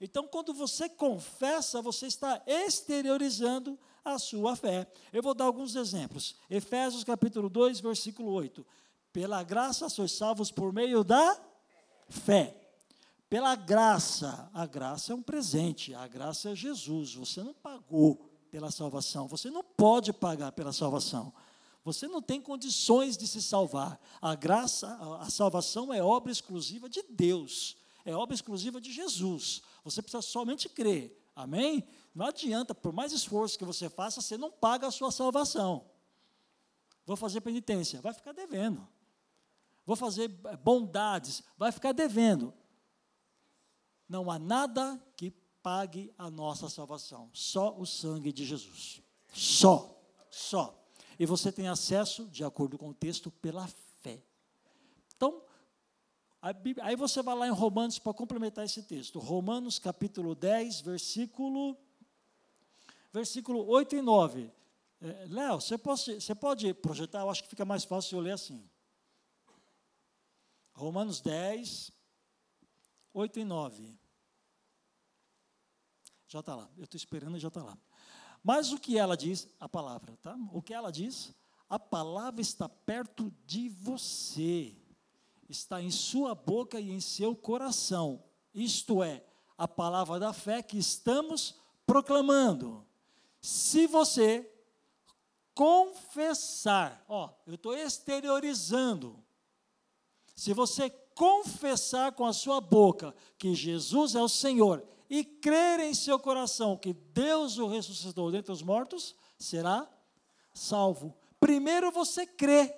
Então, 0.00 0.26
quando 0.26 0.52
você 0.52 0.88
confessa, 0.88 1.80
você 1.80 2.06
está 2.06 2.42
exteriorizando 2.46 3.78
a 4.04 4.18
sua 4.18 4.54
fé. 4.54 4.86
Eu 5.12 5.22
vou 5.22 5.34
dar 5.34 5.44
alguns 5.44 5.74
exemplos. 5.74 6.36
Efésios 6.50 7.02
capítulo 7.02 7.48
2, 7.48 7.80
versículo 7.80 8.30
8. 8.32 8.64
Pela 9.12 9.42
graça 9.42 9.88
sois 9.88 10.12
salvos 10.12 10.50
por 10.50 10.72
meio 10.72 11.02
da 11.02 11.40
fé. 12.08 12.60
Pela 13.30 13.56
graça, 13.56 14.50
a 14.52 14.66
graça 14.66 15.12
é 15.12 15.16
um 15.16 15.22
presente, 15.22 15.94
a 15.94 16.06
graça 16.06 16.50
é 16.50 16.54
Jesus. 16.54 17.14
Você 17.14 17.42
não 17.42 17.54
pagou 17.54 18.30
pela 18.50 18.70
salvação, 18.70 19.26
você 19.26 19.50
não 19.50 19.64
pode 19.64 20.12
pagar 20.12 20.52
pela 20.52 20.72
salvação. 20.72 21.32
Você 21.84 22.06
não 22.08 22.22
tem 22.22 22.40
condições 22.40 23.16
de 23.16 23.26
se 23.26 23.42
salvar. 23.42 24.00
A 24.20 24.34
graça, 24.34 24.96
a 25.20 25.28
salvação 25.28 25.92
é 25.92 26.02
obra 26.02 26.32
exclusiva 26.32 26.88
de 26.88 27.02
Deus, 27.10 27.76
é 28.04 28.14
obra 28.14 28.34
exclusiva 28.34 28.80
de 28.80 28.90
Jesus. 28.90 29.62
Você 29.84 30.00
precisa 30.00 30.22
somente 30.22 30.68
crer. 30.68 31.23
Amém? 31.34 31.86
Não 32.14 32.26
adianta, 32.26 32.74
por 32.74 32.92
mais 32.92 33.12
esforço 33.12 33.58
que 33.58 33.64
você 33.64 33.88
faça, 33.88 34.20
você 34.20 34.36
não 34.36 34.50
paga 34.50 34.86
a 34.86 34.90
sua 34.90 35.10
salvação. 35.10 35.90
Vou 37.04 37.16
fazer 37.16 37.40
penitência, 37.40 38.00
vai 38.00 38.14
ficar 38.14 38.32
devendo. 38.32 38.86
Vou 39.84 39.96
fazer 39.96 40.28
bondades, 40.62 41.42
vai 41.58 41.70
ficar 41.72 41.92
devendo. 41.92 42.54
Não 44.08 44.30
há 44.30 44.38
nada 44.38 45.02
que 45.16 45.30
pague 45.62 46.12
a 46.16 46.30
nossa 46.30 46.68
salvação, 46.68 47.30
só 47.32 47.74
o 47.78 47.84
sangue 47.84 48.32
de 48.32 48.44
Jesus. 48.44 49.02
Só, 49.32 50.00
só. 50.30 50.80
E 51.18 51.26
você 51.26 51.50
tem 51.50 51.68
acesso, 51.68 52.26
de 52.26 52.44
acordo 52.44 52.78
com 52.78 52.90
o 52.90 52.94
texto, 52.94 53.30
pela 53.30 53.68
aí 56.82 56.94
você 56.94 57.22
vai 57.22 57.34
lá 57.34 57.46
em 57.46 57.52
Romanos 57.52 57.98
para 57.98 58.12
complementar 58.12 58.66
esse 58.66 58.82
texto. 58.82 59.18
Romanos 59.18 59.78
capítulo 59.78 60.34
10, 60.34 60.82
versículo, 60.82 61.74
versículo 63.10 63.66
8 63.66 63.96
e 63.96 64.02
9. 64.02 64.52
É, 65.00 65.26
Léo, 65.28 65.60
você 65.60 65.78
pode, 65.78 66.20
você 66.20 66.34
pode 66.34 66.74
projetar? 66.74 67.20
Eu 67.20 67.30
acho 67.30 67.42
que 67.42 67.48
fica 67.48 67.64
mais 67.64 67.84
fácil 67.84 68.18
eu 68.18 68.22
ler 68.22 68.32
assim. 68.32 68.68
Romanos 70.74 71.22
10, 71.22 71.90
8 73.14 73.40
e 73.40 73.44
9. 73.44 73.98
Já 76.28 76.40
está 76.40 76.54
lá. 76.54 76.68
Eu 76.76 76.84
estou 76.84 76.98
esperando 76.98 77.38
e 77.38 77.40
já 77.40 77.48
está 77.48 77.62
lá. 77.62 77.78
Mas 78.42 78.70
o 78.70 78.78
que 78.78 78.98
ela 78.98 79.16
diz, 79.16 79.48
a 79.58 79.66
palavra, 79.66 80.14
tá? 80.18 80.36
O 80.52 80.60
que 80.60 80.74
ela 80.74 80.92
diz, 80.92 81.34
a 81.70 81.78
palavra 81.78 82.42
está 82.42 82.68
perto 82.68 83.32
de 83.46 83.70
você, 83.70 84.76
está 85.48 85.80
em 85.82 85.90
sua 85.90 86.34
boca 86.34 86.80
e 86.80 86.90
em 86.90 87.00
seu 87.00 87.34
coração. 87.34 88.22
Isto 88.54 89.02
é, 89.02 89.24
a 89.56 89.66
palavra 89.66 90.18
da 90.18 90.32
fé 90.32 90.62
que 90.62 90.78
estamos 90.78 91.54
proclamando. 91.86 92.86
Se 93.40 93.86
você 93.86 94.50
confessar, 95.54 97.04
ó, 97.08 97.30
eu 97.46 97.54
estou 97.54 97.74
exteriorizando. 97.74 99.22
Se 100.34 100.52
você 100.52 100.90
confessar 101.14 102.12
com 102.12 102.26
a 102.26 102.32
sua 102.32 102.60
boca 102.60 103.14
que 103.38 103.54
Jesus 103.54 104.14
é 104.14 104.22
o 104.22 104.28
Senhor 104.28 104.84
e 105.08 105.24
crer 105.24 105.80
em 105.80 105.94
seu 105.94 106.18
coração 106.18 106.76
que 106.76 106.92
Deus 106.92 107.58
o 107.58 107.68
ressuscitou 107.68 108.32
dentre 108.32 108.50
os 108.50 108.62
mortos, 108.62 109.14
será 109.38 109.88
salvo. 110.52 111.16
Primeiro 111.38 111.90
você 111.92 112.26
crê, 112.26 112.74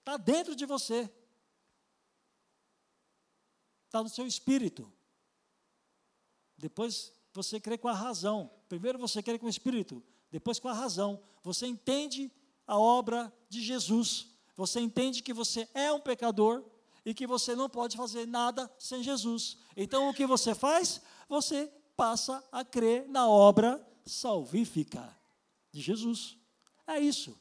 está 0.00 0.16
dentro 0.16 0.54
de 0.54 0.66
você, 0.66 1.10
está 3.86 4.02
no 4.02 4.08
seu 4.08 4.26
espírito. 4.26 4.90
Depois 6.58 7.12
você 7.32 7.60
crê 7.60 7.76
com 7.78 7.88
a 7.88 7.92
razão. 7.92 8.50
Primeiro 8.68 8.98
você 8.98 9.22
crê 9.22 9.38
com 9.38 9.46
o 9.46 9.50
espírito, 9.50 10.02
depois 10.30 10.58
com 10.58 10.68
a 10.68 10.72
razão. 10.72 11.22
Você 11.42 11.66
entende 11.66 12.30
a 12.66 12.78
obra 12.78 13.32
de 13.48 13.62
Jesus. 13.62 14.28
Você 14.56 14.80
entende 14.80 15.22
que 15.22 15.32
você 15.32 15.68
é 15.74 15.92
um 15.92 16.00
pecador 16.00 16.64
e 17.04 17.14
que 17.14 17.26
você 17.26 17.54
não 17.54 17.68
pode 17.68 17.96
fazer 17.96 18.26
nada 18.26 18.70
sem 18.78 19.02
Jesus. 19.02 19.58
Então 19.76 20.08
o 20.08 20.14
que 20.14 20.26
você 20.26 20.54
faz? 20.54 21.00
Você 21.28 21.70
passa 21.96 22.42
a 22.50 22.64
crer 22.64 23.08
na 23.08 23.28
obra 23.28 23.84
salvífica 24.04 25.16
de 25.72 25.80
Jesus. 25.80 26.36
É 26.86 26.98
isso. 26.98 27.38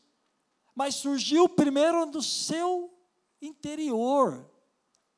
Mas 0.75 0.95
surgiu 0.95 1.47
primeiro 1.47 2.05
no 2.05 2.21
seu 2.21 2.93
interior, 3.41 4.49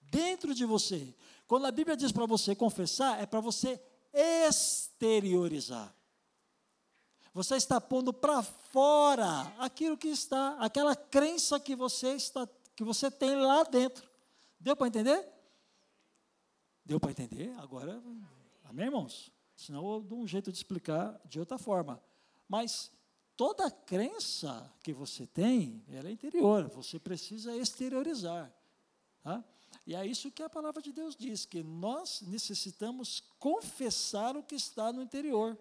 dentro 0.09 0.53
de 0.53 0.65
você. 0.65 1.13
Quando 1.47 1.65
a 1.65 1.71
Bíblia 1.71 1.95
diz 1.95 2.11
para 2.11 2.25
você 2.25 2.55
confessar, 2.55 3.21
é 3.21 3.25
para 3.25 3.39
você 3.39 3.81
exteriorizar. 4.13 5.95
Você 7.33 7.55
está 7.55 7.79
pondo 7.79 8.11
para 8.11 8.41
fora 8.41 9.41
aquilo 9.59 9.97
que 9.97 10.07
está, 10.07 10.57
aquela 10.59 10.95
crença 10.95 11.59
que 11.59 11.75
você 11.75 12.15
está, 12.15 12.49
que 12.75 12.83
você 12.83 13.11
tem 13.11 13.35
lá 13.35 13.63
dentro. 13.63 14.09
Deu 14.59 14.75
para 14.75 14.87
entender? 14.87 15.27
Deu 16.83 16.99
para 16.99 17.11
entender? 17.11 17.53
Agora, 17.59 18.01
amém, 18.65 18.85
irmãos? 18.85 19.31
Senão 19.55 19.93
eu 19.93 20.01
dou 20.01 20.19
um 20.19 20.27
jeito 20.27 20.51
de 20.51 20.57
explicar 20.57 21.19
de 21.25 21.39
outra 21.39 21.57
forma. 21.57 22.01
Mas 22.47 22.91
toda 23.35 23.69
crença 23.69 24.73
que 24.81 24.91
você 24.91 25.27
tem, 25.27 25.83
ela 25.89 26.09
é 26.09 26.11
interior, 26.11 26.67
você 26.69 26.97
precisa 26.97 27.55
exteriorizar. 27.55 28.51
Tá? 29.21 29.43
E 29.86 29.95
é 29.95 30.06
isso 30.06 30.32
que 30.32 30.43
a 30.43 30.49
palavra 30.49 30.82
de 30.82 30.91
Deus 30.91 31.15
diz, 31.15 31.45
que 31.45 31.63
nós 31.63 32.21
necessitamos 32.21 33.23
confessar 33.39 34.36
o 34.36 34.43
que 34.43 34.56
está 34.56 34.91
no 34.91 35.01
interior. 35.01 35.58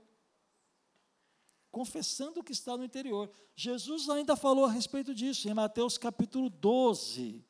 Confessando 1.71 2.41
o 2.41 2.45
que 2.45 2.53
está 2.53 2.77
no 2.77 2.85
interior. 2.85 3.31
Jesus 3.55 4.09
ainda 4.09 4.37
falou 4.37 4.65
a 4.65 4.71
respeito 4.71 5.15
disso 5.15 5.49
em 5.49 5.55
Mateus 5.55 5.99
capítulo 5.99 6.49
12 6.49 7.45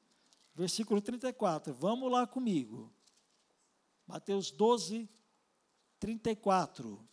versículo 0.56 1.02
34. 1.02 1.74
Vamos 1.74 2.10
lá 2.10 2.26
comigo. 2.26 2.90
Mateus 4.06 4.50
12, 4.50 5.08
34. 6.00 7.06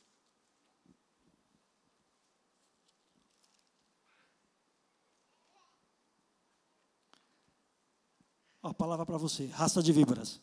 A 8.63 8.73
palavra 8.73 9.05
para 9.05 9.17
você, 9.17 9.47
raça 9.47 9.83
de 9.83 9.91
víboras. 9.91 10.39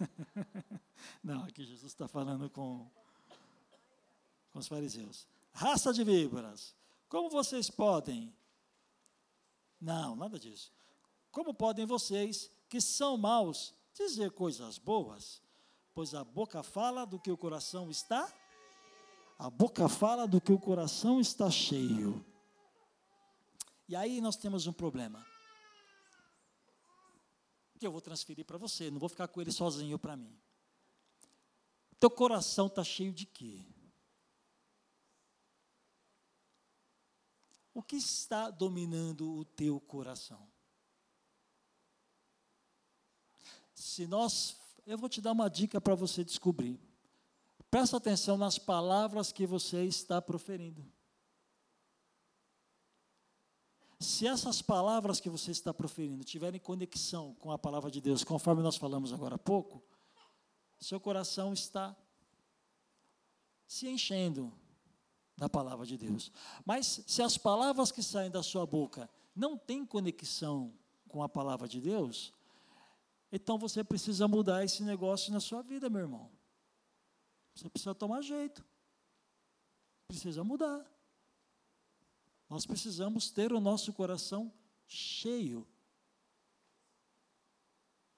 Não, 1.22 1.44
aqui 1.44 1.64
Jesus 1.64 1.92
está 1.92 2.08
falando 2.08 2.48
com, 2.48 2.90
com 4.50 4.58
os 4.58 4.66
fariseus. 4.66 5.28
Raça 5.52 5.92
de 5.92 6.02
víboras, 6.02 6.74
como 7.08 7.28
vocês 7.28 7.70
podem? 7.70 8.34
Não, 9.80 10.16
nada 10.16 10.38
disso. 10.38 10.72
Como 11.30 11.52
podem 11.52 11.84
vocês, 11.84 12.50
que 12.68 12.80
são 12.80 13.18
maus, 13.18 13.74
dizer 13.92 14.30
coisas 14.30 14.78
boas? 14.78 15.42
Pois 15.94 16.14
a 16.14 16.24
boca 16.24 16.62
fala 16.62 17.04
do 17.04 17.20
que 17.20 17.30
o 17.30 17.36
coração 17.36 17.90
está. 17.90 18.32
A 19.38 19.50
boca 19.50 19.88
fala 19.88 20.26
do 20.26 20.40
que 20.40 20.52
o 20.52 20.58
coração 20.58 21.20
está 21.20 21.50
cheio. 21.50 22.24
E 23.86 23.94
aí 23.94 24.20
nós 24.20 24.36
temos 24.36 24.66
um 24.66 24.72
problema. 24.72 25.33
Que 27.78 27.86
eu 27.86 27.92
vou 27.92 28.00
transferir 28.00 28.44
para 28.44 28.58
você, 28.58 28.90
não 28.90 28.98
vou 28.98 29.08
ficar 29.08 29.28
com 29.28 29.40
ele 29.40 29.52
sozinho 29.52 29.98
para 29.98 30.16
mim. 30.16 30.38
Teu 31.98 32.10
coração 32.10 32.66
está 32.66 32.84
cheio 32.84 33.12
de 33.12 33.26
quê? 33.26 33.64
O 37.72 37.82
que 37.82 37.96
está 37.96 38.50
dominando 38.50 39.38
o 39.38 39.44
teu 39.44 39.80
coração? 39.80 40.48
Se 43.74 44.06
nós, 44.06 44.56
eu 44.86 44.96
vou 44.96 45.08
te 45.08 45.20
dar 45.20 45.32
uma 45.32 45.48
dica 45.50 45.80
para 45.80 45.94
você 45.94 46.22
descobrir. 46.22 46.80
Presta 47.70 47.96
atenção 47.96 48.36
nas 48.36 48.56
palavras 48.58 49.32
que 49.32 49.46
você 49.46 49.84
está 49.84 50.22
proferindo. 50.22 50.86
Se 53.98 54.26
essas 54.26 54.60
palavras 54.60 55.20
que 55.20 55.30
você 55.30 55.50
está 55.50 55.72
proferindo 55.72 56.24
tiverem 56.24 56.60
conexão 56.60 57.34
com 57.34 57.50
a 57.50 57.58
palavra 57.58 57.90
de 57.90 58.00
Deus, 58.00 58.24
conforme 58.24 58.62
nós 58.62 58.76
falamos 58.76 59.12
agora 59.12 59.36
há 59.36 59.38
pouco, 59.38 59.82
seu 60.78 61.00
coração 61.00 61.52
está 61.52 61.96
se 63.66 63.88
enchendo 63.88 64.52
da 65.36 65.48
palavra 65.48 65.86
de 65.86 65.96
Deus. 65.96 66.30
Mas 66.64 67.02
se 67.06 67.22
as 67.22 67.38
palavras 67.38 67.90
que 67.90 68.02
saem 68.02 68.30
da 68.30 68.42
sua 68.42 68.66
boca 68.66 69.08
não 69.34 69.56
têm 69.56 69.84
conexão 69.84 70.72
com 71.08 71.22
a 71.22 71.28
palavra 71.28 71.66
de 71.66 71.80
Deus, 71.80 72.32
então 73.32 73.58
você 73.58 73.82
precisa 73.82 74.28
mudar 74.28 74.64
esse 74.64 74.82
negócio 74.82 75.32
na 75.32 75.40
sua 75.40 75.62
vida, 75.62 75.90
meu 75.90 76.02
irmão. 76.02 76.30
Você 77.54 77.68
precisa 77.68 77.94
tomar 77.94 78.20
jeito. 78.22 78.64
Precisa 80.06 80.44
mudar. 80.44 80.84
Nós 82.54 82.66
precisamos 82.66 83.32
ter 83.32 83.52
o 83.52 83.58
nosso 83.58 83.92
coração 83.92 84.52
cheio. 84.86 85.66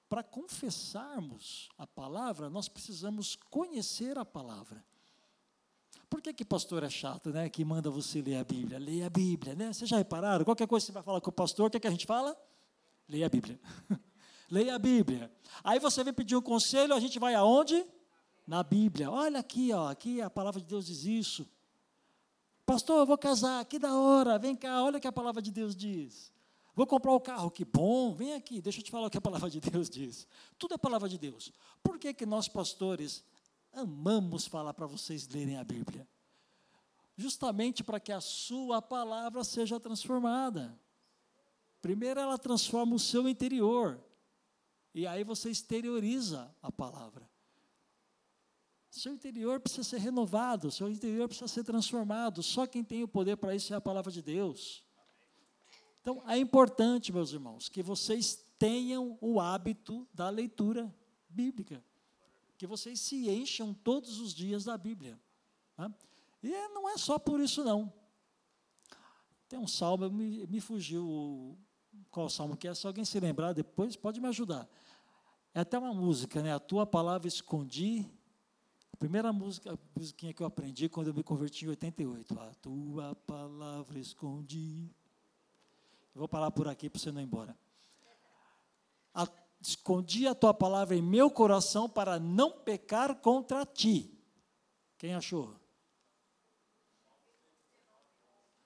Para 0.07 0.21
confessarmos 0.21 1.69
a 1.75 1.87
palavra, 1.87 2.47
nós 2.47 2.69
precisamos 2.69 3.35
conhecer 3.49 4.15
a 4.15 4.23
palavra. 4.23 4.85
Por 6.07 6.21
que 6.21 6.31
que 6.35 6.45
pastor 6.45 6.83
é 6.83 6.89
chato, 6.89 7.31
né? 7.31 7.49
Que 7.49 7.65
manda 7.65 7.89
você 7.89 8.21
ler 8.21 8.35
a 8.35 8.43
Bíblia? 8.43 8.77
Leia 8.77 9.07
a 9.07 9.09
Bíblia, 9.09 9.55
né? 9.55 9.73
Vocês 9.73 9.89
já 9.89 9.97
repararam? 9.97 10.45
Qualquer 10.45 10.67
coisa 10.67 10.85
que 10.85 10.91
você 10.91 10.93
vai 10.93 11.01
falar 11.01 11.19
com 11.19 11.31
o 11.31 11.33
pastor, 11.33 11.65
o 11.65 11.71
que, 11.71 11.79
que 11.79 11.87
a 11.87 11.91
gente 11.91 12.05
fala? 12.05 12.37
Leia 13.09 13.25
a 13.25 13.29
Bíblia. 13.29 13.59
Leia 14.51 14.75
a 14.75 14.77
Bíblia. 14.77 15.31
Aí 15.63 15.79
você 15.79 16.03
vem 16.03 16.13
pedir 16.13 16.35
um 16.35 16.43
conselho, 16.43 16.93
a 16.93 16.99
gente 16.99 17.17
vai 17.17 17.33
aonde? 17.33 17.83
Na 18.45 18.61
Bíblia. 18.61 19.09
Olha 19.09 19.39
aqui, 19.39 19.73
ó, 19.73 19.89
aqui 19.89 20.21
a 20.21 20.29
palavra 20.29 20.61
de 20.61 20.67
Deus 20.67 20.85
diz 20.85 21.05
isso. 21.05 21.49
Pastor, 22.67 22.99
eu 22.99 23.05
vou 23.05 23.17
casar, 23.17 23.63
que 23.63 23.79
da 23.79 23.97
hora. 23.97 24.37
Vem 24.37 24.53
cá, 24.53 24.83
olha 24.83 24.97
o 24.97 24.99
que 24.99 25.07
a 25.07 25.11
palavra 25.11 25.41
de 25.41 25.51
Deus 25.51 25.73
diz. 25.73 26.33
Vou 26.75 26.85
comprar 26.85 27.13
o 27.13 27.15
um 27.15 27.19
carro, 27.21 27.49
que 27.49 27.63
bom. 27.63 28.13
Vem 28.13 28.33
aqui, 28.33 28.61
deixa 28.61 28.81
eu 28.81 28.83
te 28.83 28.91
falar 28.91 29.07
o 29.07 29.09
que 29.09 29.17
a 29.17 29.21
palavra 29.21 29.49
de 29.49 29.61
Deus 29.61 29.89
diz. 29.89 30.27
Tudo 30.59 30.73
é 30.73 30.77
palavra 30.77 31.07
de 31.07 31.17
Deus. 31.17 31.53
Por 31.81 31.97
que, 31.97 32.13
que 32.13 32.25
nós, 32.25 32.49
pastores, 32.49 33.23
amamos 33.71 34.47
falar 34.47 34.73
para 34.73 34.85
vocês 34.85 35.29
lerem 35.29 35.57
a 35.57 35.63
Bíblia. 35.63 36.05
Justamente 37.15 37.85
para 37.85 38.01
que 38.01 38.11
a 38.11 38.19
sua 38.19 38.81
palavra 38.81 39.45
seja 39.45 39.79
transformada. 39.79 40.77
Primeiro 41.81 42.19
ela 42.19 42.37
transforma 42.37 42.95
o 42.95 42.99
seu 42.99 43.29
interior. 43.29 43.97
E 44.93 45.07
aí 45.07 45.23
você 45.23 45.49
exterioriza 45.49 46.53
a 46.61 46.69
palavra. 46.69 47.29
Seu 48.97 49.13
interior 49.13 49.59
precisa 49.59 49.83
ser 49.83 49.99
renovado, 49.99 50.71
seu 50.71 50.89
interior 50.89 51.27
precisa 51.27 51.47
ser 51.47 51.63
transformado. 51.63 52.41
Só 52.41 52.65
quem 52.65 52.83
tem 52.83 53.03
o 53.03 53.07
poder 53.07 53.37
para 53.37 53.53
isso 53.53 53.71
é 53.71 53.77
a 53.77 53.81
palavra 53.81 54.11
de 54.11 54.23
Deus. 54.23 54.83
Então, 56.01 56.23
é 56.27 56.35
importante, 56.35 57.13
meus 57.13 57.31
irmãos, 57.31 57.69
que 57.69 57.83
vocês 57.83 58.43
tenham 58.57 59.15
o 59.21 59.39
hábito 59.39 60.07
da 60.11 60.31
leitura 60.31 60.91
bíblica. 61.29 61.83
Que 62.57 62.65
vocês 62.65 62.99
se 62.99 63.29
encham 63.29 63.71
todos 63.71 64.19
os 64.19 64.33
dias 64.33 64.63
da 64.63 64.75
Bíblia. 64.75 65.19
Tá? 65.75 65.91
E 66.41 66.49
não 66.69 66.89
é 66.89 66.97
só 66.97 67.19
por 67.19 67.39
isso, 67.39 67.63
não. 67.63 67.93
Tem 69.47 69.59
um 69.59 69.67
salmo, 69.67 70.09
me, 70.09 70.47
me 70.47 70.59
fugiu 70.59 71.55
qual 72.09 72.29
salmo 72.29 72.57
que 72.57 72.67
é, 72.67 72.73
se 72.73 72.87
alguém 72.87 73.05
se 73.05 73.19
lembrar 73.19 73.53
depois, 73.53 73.95
pode 73.95 74.19
me 74.19 74.27
ajudar. 74.27 74.67
É 75.53 75.59
até 75.59 75.77
uma 75.77 75.93
música, 75.93 76.41
né? 76.41 76.51
A 76.51 76.59
tua 76.59 76.83
palavra 76.83 77.27
escondi. 77.27 78.09
A 78.97 78.99
primeira 78.99 79.31
música, 79.31 79.73
a 79.73 79.77
musiquinha 79.95 80.33
que 80.33 80.41
eu 80.41 80.47
aprendi 80.47 80.89
quando 80.89 81.09
eu 81.09 81.13
me 81.13 81.21
converti 81.21 81.65
em 81.65 81.67
88. 81.67 82.39
A 82.39 82.51
tua 82.55 83.13
palavra 83.27 83.99
escondi. 83.99 84.89
Eu 86.15 86.19
vou 86.21 86.27
parar 86.27 86.49
por 86.49 86.67
aqui 86.67 86.89
para 86.89 86.99
você 86.99 87.11
não 87.11 87.21
ir 87.21 87.25
embora. 87.25 87.55
A, 89.13 89.27
escondi 89.61 90.27
a 90.27 90.33
tua 90.33 90.51
palavra 90.51 90.95
em 90.95 91.01
meu 91.03 91.29
coração 91.29 91.87
para 91.87 92.17
não 92.17 92.51
pecar 92.51 93.13
contra 93.17 93.63
ti. 93.67 94.11
Quem 94.97 95.13
achou? 95.13 95.53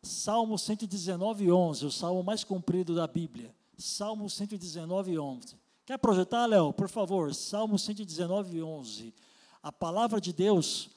Salmo 0.02 0.58
119, 0.58 1.52
11, 1.52 1.86
o 1.86 1.92
salmo 1.92 2.24
mais 2.24 2.46
comprido 2.46 2.96
da 2.96 3.06
Bíblia. 3.06 3.54
Salmo 3.78 4.30
119, 4.30 5.20
11. 5.20 5.58
Quer 5.86 5.98
projetar, 5.98 6.46
Léo? 6.46 6.72
Por 6.72 6.88
favor, 6.88 7.36
Salmo 7.36 7.78
119, 7.78 8.64
11. 8.64 9.14
A 9.62 9.72
palavra 9.72 10.20
de 10.20 10.34
Deus, 10.34 10.90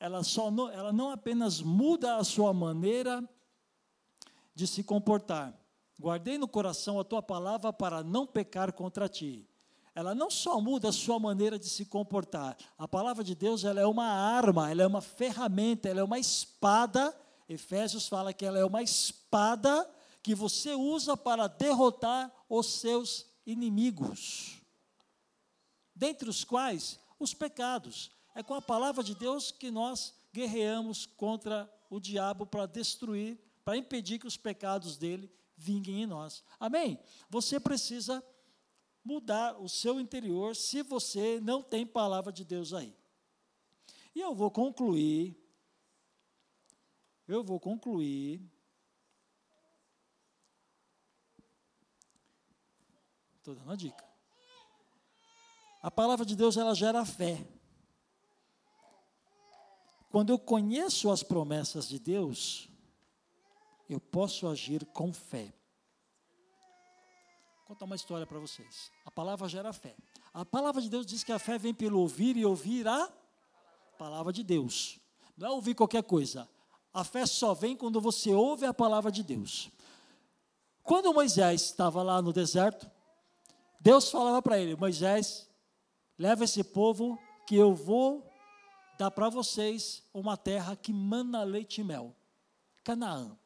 ela, 0.00 0.22
só 0.22 0.50
não, 0.50 0.70
ela 0.70 0.92
não 0.92 1.10
apenas 1.10 1.60
muda 1.60 2.16
a 2.16 2.24
sua 2.24 2.52
maneira 2.52 3.22
de 4.54 4.66
se 4.66 4.82
comportar. 4.82 5.54
Guardei 6.00 6.38
no 6.38 6.48
coração 6.48 6.98
a 6.98 7.04
tua 7.04 7.22
palavra 7.22 7.72
para 7.72 8.02
não 8.02 8.26
pecar 8.26 8.72
contra 8.72 9.08
ti. 9.08 9.48
Ela 9.94 10.14
não 10.14 10.30
só 10.30 10.60
muda 10.60 10.90
a 10.90 10.92
sua 10.92 11.18
maneira 11.18 11.58
de 11.58 11.68
se 11.68 11.84
comportar. 11.84 12.56
A 12.76 12.86
palavra 12.86 13.24
de 13.24 13.34
Deus, 13.34 13.64
ela 13.64 13.80
é 13.80 13.86
uma 13.86 14.06
arma, 14.06 14.70
ela 14.70 14.82
é 14.82 14.86
uma 14.86 15.00
ferramenta, 15.00 15.88
ela 15.88 16.00
é 16.00 16.04
uma 16.04 16.18
espada 16.18 17.14
Efésios 17.48 18.06
fala 18.06 18.32
que 18.34 18.44
ela 18.44 18.58
é 18.58 18.64
uma 18.64 18.82
espada 18.82 19.88
que 20.22 20.34
você 20.34 20.74
usa 20.74 21.16
para 21.16 21.46
derrotar 21.46 22.30
os 22.48 22.66
seus 22.74 23.26
inimigos, 23.46 24.60
dentre 25.94 26.28
os 26.28 26.44
quais 26.44 27.00
os 27.18 27.34
pecados. 27.34 28.10
É 28.34 28.42
com 28.42 28.54
a 28.54 28.62
palavra 28.62 29.02
de 29.02 29.14
Deus 29.14 29.50
que 29.50 29.70
nós 29.70 30.14
guerreamos 30.32 31.06
contra 31.06 31.70
o 31.90 31.98
diabo 31.98 32.46
para 32.46 32.66
destruir, 32.66 33.38
para 33.64 33.76
impedir 33.76 34.18
que 34.18 34.26
os 34.26 34.36
pecados 34.36 34.96
dele 34.96 35.30
vinguem 35.56 36.02
em 36.02 36.06
nós. 36.06 36.44
Amém? 36.60 36.98
Você 37.28 37.58
precisa 37.58 38.22
mudar 39.04 39.60
o 39.60 39.68
seu 39.68 39.98
interior 39.98 40.54
se 40.54 40.82
você 40.82 41.40
não 41.40 41.62
tem 41.62 41.86
palavra 41.86 42.32
de 42.32 42.44
Deus 42.44 42.72
aí. 42.72 42.94
E 44.14 44.20
eu 44.20 44.34
vou 44.34 44.50
concluir 44.50 45.36
eu 47.28 47.44
vou 47.44 47.60
concluir. 47.60 48.40
Estou 53.36 53.54
dando 53.54 53.66
uma 53.66 53.76
dica. 53.76 54.07
A 55.82 55.90
palavra 55.90 56.26
de 56.26 56.34
Deus 56.34 56.56
ela 56.56 56.74
gera 56.74 57.04
fé. 57.04 57.46
Quando 60.10 60.30
eu 60.30 60.38
conheço 60.38 61.10
as 61.10 61.22
promessas 61.22 61.88
de 61.88 61.98
Deus, 61.98 62.68
eu 63.88 64.00
posso 64.00 64.48
agir 64.48 64.84
com 64.86 65.12
fé. 65.12 65.52
Vou 67.58 67.68
contar 67.68 67.84
uma 67.84 67.96
história 67.96 68.26
para 68.26 68.38
vocês. 68.38 68.90
A 69.04 69.10
palavra 69.10 69.48
gera 69.48 69.72
fé. 69.72 69.94
A 70.32 70.44
palavra 70.44 70.80
de 70.80 70.88
Deus 70.88 71.06
diz 71.06 71.22
que 71.22 71.32
a 71.32 71.38
fé 71.38 71.58
vem 71.58 71.74
pelo 71.74 72.00
ouvir 72.00 72.36
e 72.36 72.44
ouvir 72.44 72.88
a 72.88 73.12
palavra 73.98 74.32
de 74.32 74.42
Deus. 74.42 74.98
Não 75.36 75.48
é 75.48 75.50
ouvir 75.50 75.74
qualquer 75.74 76.02
coisa. 76.02 76.48
A 76.92 77.04
fé 77.04 77.26
só 77.26 77.54
vem 77.54 77.76
quando 77.76 78.00
você 78.00 78.32
ouve 78.32 78.64
a 78.66 78.74
palavra 78.74 79.12
de 79.12 79.22
Deus. 79.22 79.70
Quando 80.82 81.12
Moisés 81.12 81.62
estava 81.62 82.02
lá 82.02 82.22
no 82.22 82.32
deserto, 82.32 82.90
Deus 83.80 84.10
falava 84.10 84.40
para 84.40 84.58
ele: 84.58 84.74
Moisés, 84.74 85.47
leva 86.18 86.44
esse 86.44 86.64
povo 86.64 87.18
que 87.46 87.54
eu 87.56 87.74
vou 87.74 88.28
dar 88.98 89.10
para 89.10 89.28
vocês 89.28 90.02
uma 90.12 90.36
terra 90.36 90.74
que 90.74 90.92
mana 90.92 91.44
leite 91.44 91.80
e 91.80 91.84
mel 91.84 92.14
Canaã. 92.82 93.38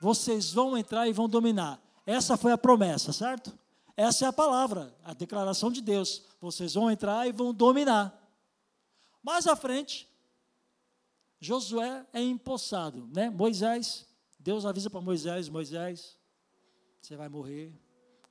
Vocês 0.00 0.52
vão 0.52 0.76
entrar 0.76 1.08
e 1.08 1.12
vão 1.12 1.28
dominar. 1.28 1.80
Essa 2.04 2.36
foi 2.36 2.52
a 2.52 2.58
promessa, 2.58 3.12
certo? 3.12 3.56
Essa 3.96 4.26
é 4.26 4.28
a 4.28 4.32
palavra, 4.32 4.94
a 5.04 5.12
declaração 5.12 5.70
de 5.70 5.80
Deus. 5.80 6.24
Vocês 6.40 6.74
vão 6.74 6.90
entrar 6.90 7.26
e 7.26 7.32
vão 7.32 7.52
dominar. 7.52 8.16
Mais 9.22 9.46
à 9.46 9.54
frente, 9.54 10.08
Josué 11.40 12.06
é 12.12 12.20
empossado, 12.20 13.08
né? 13.12 13.30
Moisés, 13.30 14.06
Deus 14.38 14.64
avisa 14.64 14.88
para 14.90 15.00
Moisés, 15.00 15.48
Moisés, 15.48 16.16
você 17.00 17.16
vai 17.16 17.28
morrer. 17.28 17.72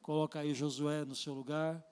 Coloca 0.01 0.39
aí 0.39 0.53
Josué 0.53 1.05
no 1.05 1.15
seu 1.15 1.33
lugar. 1.33 1.85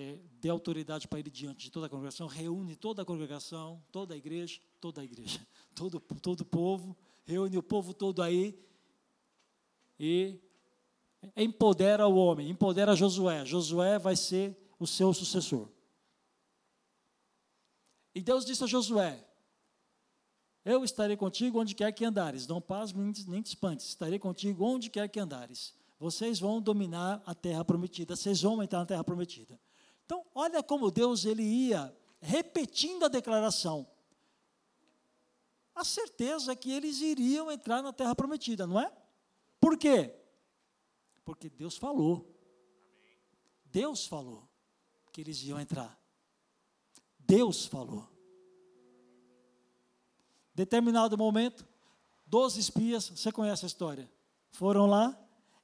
É, 0.00 0.16
dê 0.40 0.48
autoridade 0.48 1.08
para 1.08 1.18
ele 1.18 1.28
diante 1.28 1.64
de 1.64 1.72
toda 1.72 1.86
a 1.86 1.88
congregação, 1.88 2.28
reúne 2.28 2.76
toda 2.76 3.02
a 3.02 3.04
congregação, 3.04 3.82
toda 3.90 4.14
a 4.14 4.16
igreja, 4.16 4.60
toda 4.80 5.00
a 5.00 5.04
igreja, 5.04 5.44
todo, 5.74 5.98
todo 5.98 6.42
o 6.42 6.44
povo, 6.44 6.96
reúne 7.26 7.58
o 7.58 7.62
povo 7.64 7.92
todo 7.92 8.22
aí 8.22 8.56
e 9.98 10.38
empodera 11.36 12.06
o 12.06 12.14
homem, 12.14 12.48
empodera 12.48 12.94
Josué. 12.94 13.44
Josué 13.44 13.98
vai 13.98 14.14
ser 14.14 14.56
o 14.78 14.86
seu 14.86 15.12
sucessor. 15.12 15.68
E 18.14 18.22
Deus 18.22 18.44
disse 18.44 18.62
a 18.62 18.68
Josué: 18.68 19.28
eu 20.64 20.84
estarei 20.84 21.16
contigo 21.16 21.58
onde 21.58 21.74
quer 21.74 21.90
que 21.90 22.04
andares. 22.04 22.46
Não 22.46 22.60
pasme 22.60 23.12
nem 23.26 23.42
te 23.42 23.48
espantes. 23.48 23.88
Estarei 23.88 24.20
contigo 24.20 24.64
onde 24.64 24.90
quer 24.90 25.08
que 25.08 25.18
andares. 25.18 25.74
Vocês 25.98 26.38
vão 26.38 26.60
dominar 26.60 27.20
a 27.26 27.34
terra 27.34 27.64
prometida. 27.64 28.14
Vocês 28.14 28.42
vão 28.42 28.62
entrar 28.62 28.78
na 28.78 28.86
terra 28.86 29.02
prometida. 29.02 29.58
Então, 30.08 30.24
olha 30.34 30.62
como 30.62 30.90
Deus 30.90 31.26
ele 31.26 31.42
ia 31.42 31.94
repetindo 32.18 33.04
a 33.04 33.08
declaração. 33.08 33.86
A 35.74 35.84
certeza 35.84 36.52
é 36.52 36.56
que 36.56 36.72
eles 36.72 37.02
iriam 37.02 37.52
entrar 37.52 37.82
na 37.82 37.92
terra 37.92 38.14
prometida, 38.14 38.66
não 38.66 38.80
é? 38.80 38.90
Por 39.60 39.76
quê? 39.76 40.18
Porque 41.26 41.50
Deus 41.50 41.76
falou. 41.76 42.34
Deus 43.66 44.06
falou 44.06 44.48
que 45.12 45.20
eles 45.20 45.42
iam 45.42 45.60
entrar. 45.60 46.00
Deus 47.18 47.66
falou. 47.66 48.08
Determinado 50.54 51.18
momento, 51.18 51.68
doze 52.26 52.58
espias, 52.60 53.10
você 53.10 53.30
conhece 53.30 53.66
a 53.66 53.68
história, 53.68 54.10
foram 54.52 54.86
lá 54.86 55.14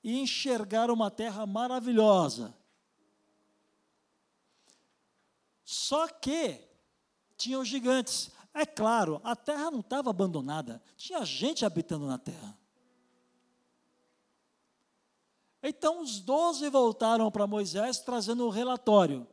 e 0.03 0.21
enxergaram 0.21 0.93
uma 0.93 1.11
terra 1.11 1.47
maravilhosa. 1.47 2.55
Só 5.65 6.07
que 6.09 6.61
tinham 7.37 7.65
gigantes. 7.65 8.31
É 8.53 8.65
claro, 8.65 9.21
a 9.25 9.35
terra 9.35 9.71
não 9.71 9.81
estava 9.81 10.11
abandonada, 10.11 10.81
tinha 10.97 11.25
gente 11.25 11.65
habitando 11.65 12.07
na 12.07 12.19
terra. 12.19 12.57
Então 15.63 16.03
os 16.03 16.21
doze 16.21 16.69
voltaram 16.69 17.31
para 17.31 17.47
Moisés 17.47 17.99
trazendo 17.99 18.47
um 18.47 18.51
relatório. 18.51 19.27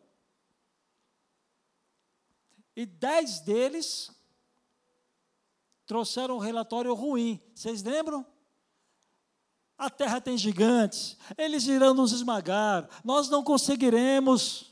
E 2.75 2.85
dez 2.85 3.41
deles 3.41 4.09
trouxeram 5.85 6.37
um 6.37 6.39
relatório 6.39 6.93
ruim. 6.93 7.39
Vocês 7.53 7.83
lembram? 7.83 8.25
A 9.77 9.89
terra 9.89 10.21
tem 10.21 10.37
gigantes, 10.37 11.17
eles 11.37 11.65
irão 11.65 11.93
nos 11.93 12.11
esmagar, 12.11 12.87
nós 13.03 13.29
não 13.29 13.43
conseguiremos 13.43 14.70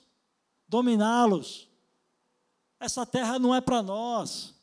dominá-los. 0.69 1.67
Essa 2.79 3.05
terra 3.05 3.37
não 3.37 3.53
é 3.53 3.59
para 3.59 3.81
nós. 3.81 4.55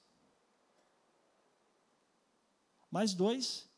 Mais 2.91 3.13
dois 3.13 3.69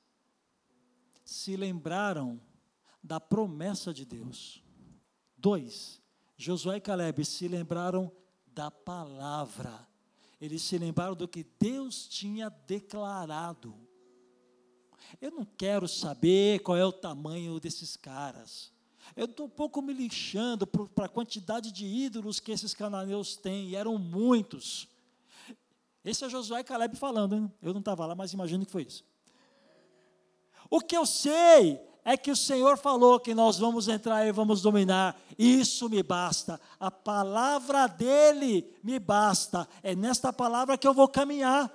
se 1.24 1.56
lembraram 1.56 2.40
da 3.02 3.18
promessa 3.18 3.92
de 3.92 4.04
Deus. 4.04 4.62
Dois, 5.36 6.00
Josué 6.36 6.76
e 6.76 6.80
Caleb 6.80 7.24
se 7.24 7.48
lembraram 7.48 8.12
da 8.46 8.70
palavra. 8.70 9.86
Eles 10.40 10.62
se 10.62 10.78
lembraram 10.78 11.16
do 11.16 11.26
que 11.26 11.44
Deus 11.58 12.06
tinha 12.06 12.48
declarado. 12.48 13.74
Eu 15.20 15.30
não 15.30 15.44
quero 15.44 15.88
saber 15.88 16.60
qual 16.60 16.76
é 16.76 16.84
o 16.84 16.92
tamanho 16.92 17.58
desses 17.58 17.96
caras. 17.96 18.72
Eu 19.16 19.26
estou 19.26 19.46
um 19.46 19.50
pouco 19.50 19.82
me 19.82 19.92
lixando 19.92 20.66
para 20.66 21.06
a 21.06 21.08
quantidade 21.08 21.72
de 21.72 21.86
ídolos 21.86 22.40
que 22.40 22.52
esses 22.52 22.74
cananeus 22.74 23.36
têm, 23.36 23.68
e 23.68 23.76
eram 23.76 23.98
muitos. 23.98 24.88
Esse 26.04 26.24
é 26.24 26.28
Josué 26.28 26.60
e 26.60 26.64
Caleb 26.64 26.96
falando, 26.96 27.34
hein? 27.34 27.52
eu 27.62 27.72
não 27.72 27.80
estava 27.80 28.06
lá, 28.06 28.14
mas 28.14 28.32
imagino 28.32 28.64
que 28.64 28.72
foi 28.72 28.82
isso. 28.82 29.04
O 30.70 30.80
que 30.80 30.96
eu 30.96 31.06
sei 31.06 31.80
é 32.04 32.16
que 32.16 32.30
o 32.30 32.36
Senhor 32.36 32.78
falou 32.78 33.20
que 33.20 33.34
nós 33.34 33.58
vamos 33.58 33.88
entrar 33.88 34.26
e 34.26 34.32
vamos 34.32 34.62
dominar. 34.62 35.18
Isso 35.38 35.90
me 35.90 36.02
basta. 36.02 36.58
A 36.80 36.90
palavra 36.90 37.86
dele 37.86 38.74
me 38.82 38.98
basta. 38.98 39.68
É 39.82 39.94
nesta 39.94 40.32
palavra 40.32 40.78
que 40.78 40.88
eu 40.88 40.94
vou 40.94 41.08
caminhar. 41.08 41.70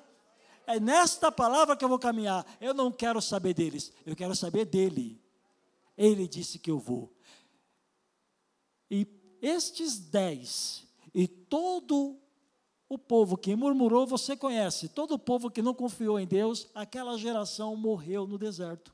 É 0.66 0.80
nesta 0.80 1.32
palavra 1.32 1.76
que 1.76 1.86
eu 1.86 1.90
vou 1.90 2.00
caminhar. 2.00 2.46
Eu 2.60 2.74
não 2.74 2.92
quero 2.92 3.22
saber 3.22 3.54
deles, 3.54 3.92
eu 4.06 4.16
quero 4.16 4.36
saber 4.36 4.66
dele. 4.66 5.22
Ele 5.96 6.28
disse 6.28 6.58
que 6.58 6.72
eu 6.72 6.80
vou. 6.80 7.14
E 8.94 9.08
estes 9.42 9.98
dez, 9.98 10.86
e 11.16 11.28
todo 11.28 12.16
o 12.88 12.96
povo 12.96 13.36
que 13.36 13.56
murmurou, 13.56 14.06
você 14.06 14.38
conhece. 14.38 14.88
Todo 14.88 15.16
o 15.16 15.20
povo 15.20 15.50
que 15.50 15.64
não 15.64 15.74
confiou 15.74 16.20
em 16.20 16.28
Deus, 16.28 16.68
aquela 16.76 17.18
geração 17.18 17.76
morreu 17.76 18.28
no 18.28 18.38
deserto. 18.38 18.94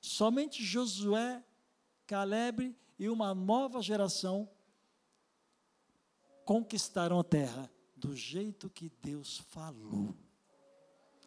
Somente 0.00 0.60
Josué, 0.64 1.40
Caleb 2.04 2.76
e 2.98 3.08
uma 3.08 3.32
nova 3.32 3.80
geração 3.80 4.50
conquistaram 6.44 7.20
a 7.20 7.24
terra 7.24 7.70
do 7.94 8.16
jeito 8.16 8.68
que 8.68 8.90
Deus 9.00 9.38
falou. 9.38 10.16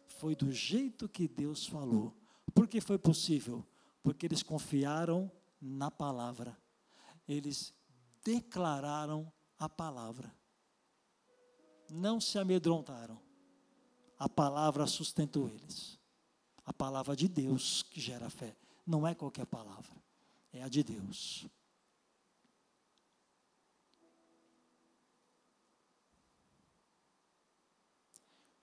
Foi 0.06 0.36
do 0.36 0.52
jeito 0.52 1.08
que 1.08 1.26
Deus 1.26 1.66
falou. 1.66 2.14
Por 2.54 2.68
que 2.68 2.78
foi 2.78 2.98
possível? 2.98 3.66
Porque 4.02 4.26
eles 4.26 4.42
confiaram 4.42 5.32
na 5.58 5.90
palavra. 5.90 6.54
Eles 7.28 7.74
declararam 8.24 9.32
a 9.58 9.68
palavra. 9.68 10.34
Não 11.90 12.20
se 12.20 12.38
amedrontaram. 12.38 13.20
A 14.18 14.28
palavra 14.28 14.86
sustentou 14.86 15.48
eles. 15.48 15.98
A 16.64 16.72
palavra 16.72 17.14
de 17.14 17.28
Deus 17.28 17.82
que 17.82 18.00
gera 18.00 18.28
fé 18.28 18.56
não 18.86 19.06
é 19.06 19.14
qualquer 19.14 19.46
palavra, 19.46 19.94
é 20.52 20.62
a 20.62 20.68
de 20.68 20.82
Deus. 20.82 21.46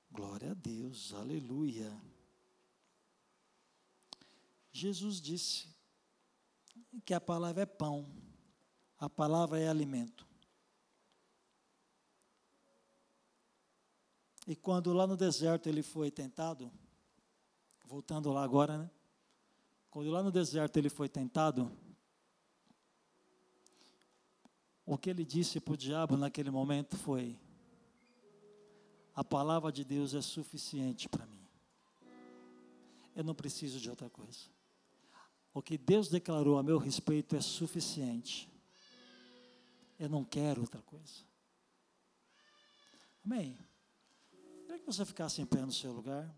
Glória 0.09 0.51
a 0.51 0.53
Deus, 0.53 1.14
aleluia. 1.14 1.91
Jesus 4.72 5.20
disse 5.20 5.68
que 7.03 7.14
a 7.14 7.22
palavra 7.22 7.64
é 7.64 7.66
pão, 7.66 8.07
a 9.04 9.10
palavra 9.10 9.60
é 9.60 9.68
alimento. 9.68 10.26
E 14.47 14.56
quando 14.56 14.93
lá 14.93 15.06
no 15.06 15.18
deserto 15.18 15.68
ele 15.68 15.84
foi 15.84 16.10
tentado, 16.10 16.72
voltando 17.86 18.32
lá 18.32 18.45
agora, 18.45 18.78
né? 18.78 18.91
Quando 19.91 20.10
lá 20.10 20.24
no 20.24 20.32
deserto 20.32 20.78
ele 20.78 20.89
foi 20.89 21.10
tentado, 21.10 21.70
o 24.86 24.97
que 24.97 25.10
ele 25.10 25.26
disse 25.26 25.60
para 25.60 25.74
o 25.74 25.78
diabo 25.78 26.16
naquele 26.16 26.49
momento 26.49 26.95
foi: 26.95 27.38
A 29.14 29.24
palavra 29.24 29.70
de 29.70 29.84
Deus 29.84 30.14
é 30.14 30.22
suficiente 30.22 31.10
para 31.10 31.26
mim. 31.26 31.45
Eu 33.14 33.26
não 33.26 33.36
preciso 33.36 33.82
de 33.82 33.89
outra 33.89 34.10
coisa. 34.10 34.49
O 35.54 35.62
que 35.62 35.78
Deus 35.78 36.08
declarou 36.08 36.58
a 36.58 36.64
meu 36.64 36.78
respeito 36.78 37.36
é 37.36 37.41
suficiente. 37.41 38.53
Eu 39.99 40.09
não 40.09 40.23
quero 40.23 40.61
outra 40.61 40.81
coisa. 40.81 41.23
Amém. 43.25 43.57
Queria 44.65 44.79
que 44.79 44.85
você 44.85 45.05
ficasse 45.05 45.41
em 45.41 45.45
pé 45.45 45.61
no 45.61 45.71
seu 45.71 45.91
lugar. 45.91 46.33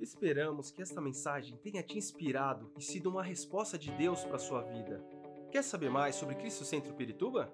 Esperamos 0.00 0.70
que 0.70 0.80
esta 0.80 1.00
mensagem 1.00 1.56
tenha 1.56 1.82
te 1.82 1.98
inspirado 1.98 2.72
e 2.78 2.82
sido 2.82 3.10
uma 3.10 3.22
resposta 3.22 3.76
de 3.76 3.90
Deus 3.92 4.24
para 4.24 4.36
a 4.36 4.38
sua 4.38 4.62
vida. 4.62 5.04
Quer 5.50 5.62
saber 5.62 5.90
mais 5.90 6.14
sobre 6.14 6.36
Cristo 6.36 6.64
Centro 6.64 6.94
Pirituba? 6.94 7.52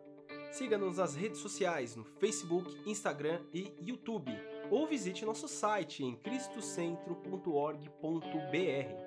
Siga-nos 0.53 0.99
nas 0.99 1.15
redes 1.15 1.41
sociais 1.41 1.97
no 1.97 2.05
Facebook, 2.05 2.89
Instagram 2.89 3.45
e 3.53 3.75
YouTube, 3.81 4.31
ou 4.71 4.87
visite 4.87 5.25
nosso 5.25 5.49
site 5.49 6.05
em 6.05 6.15
cristocentro.org.br. 6.17 9.06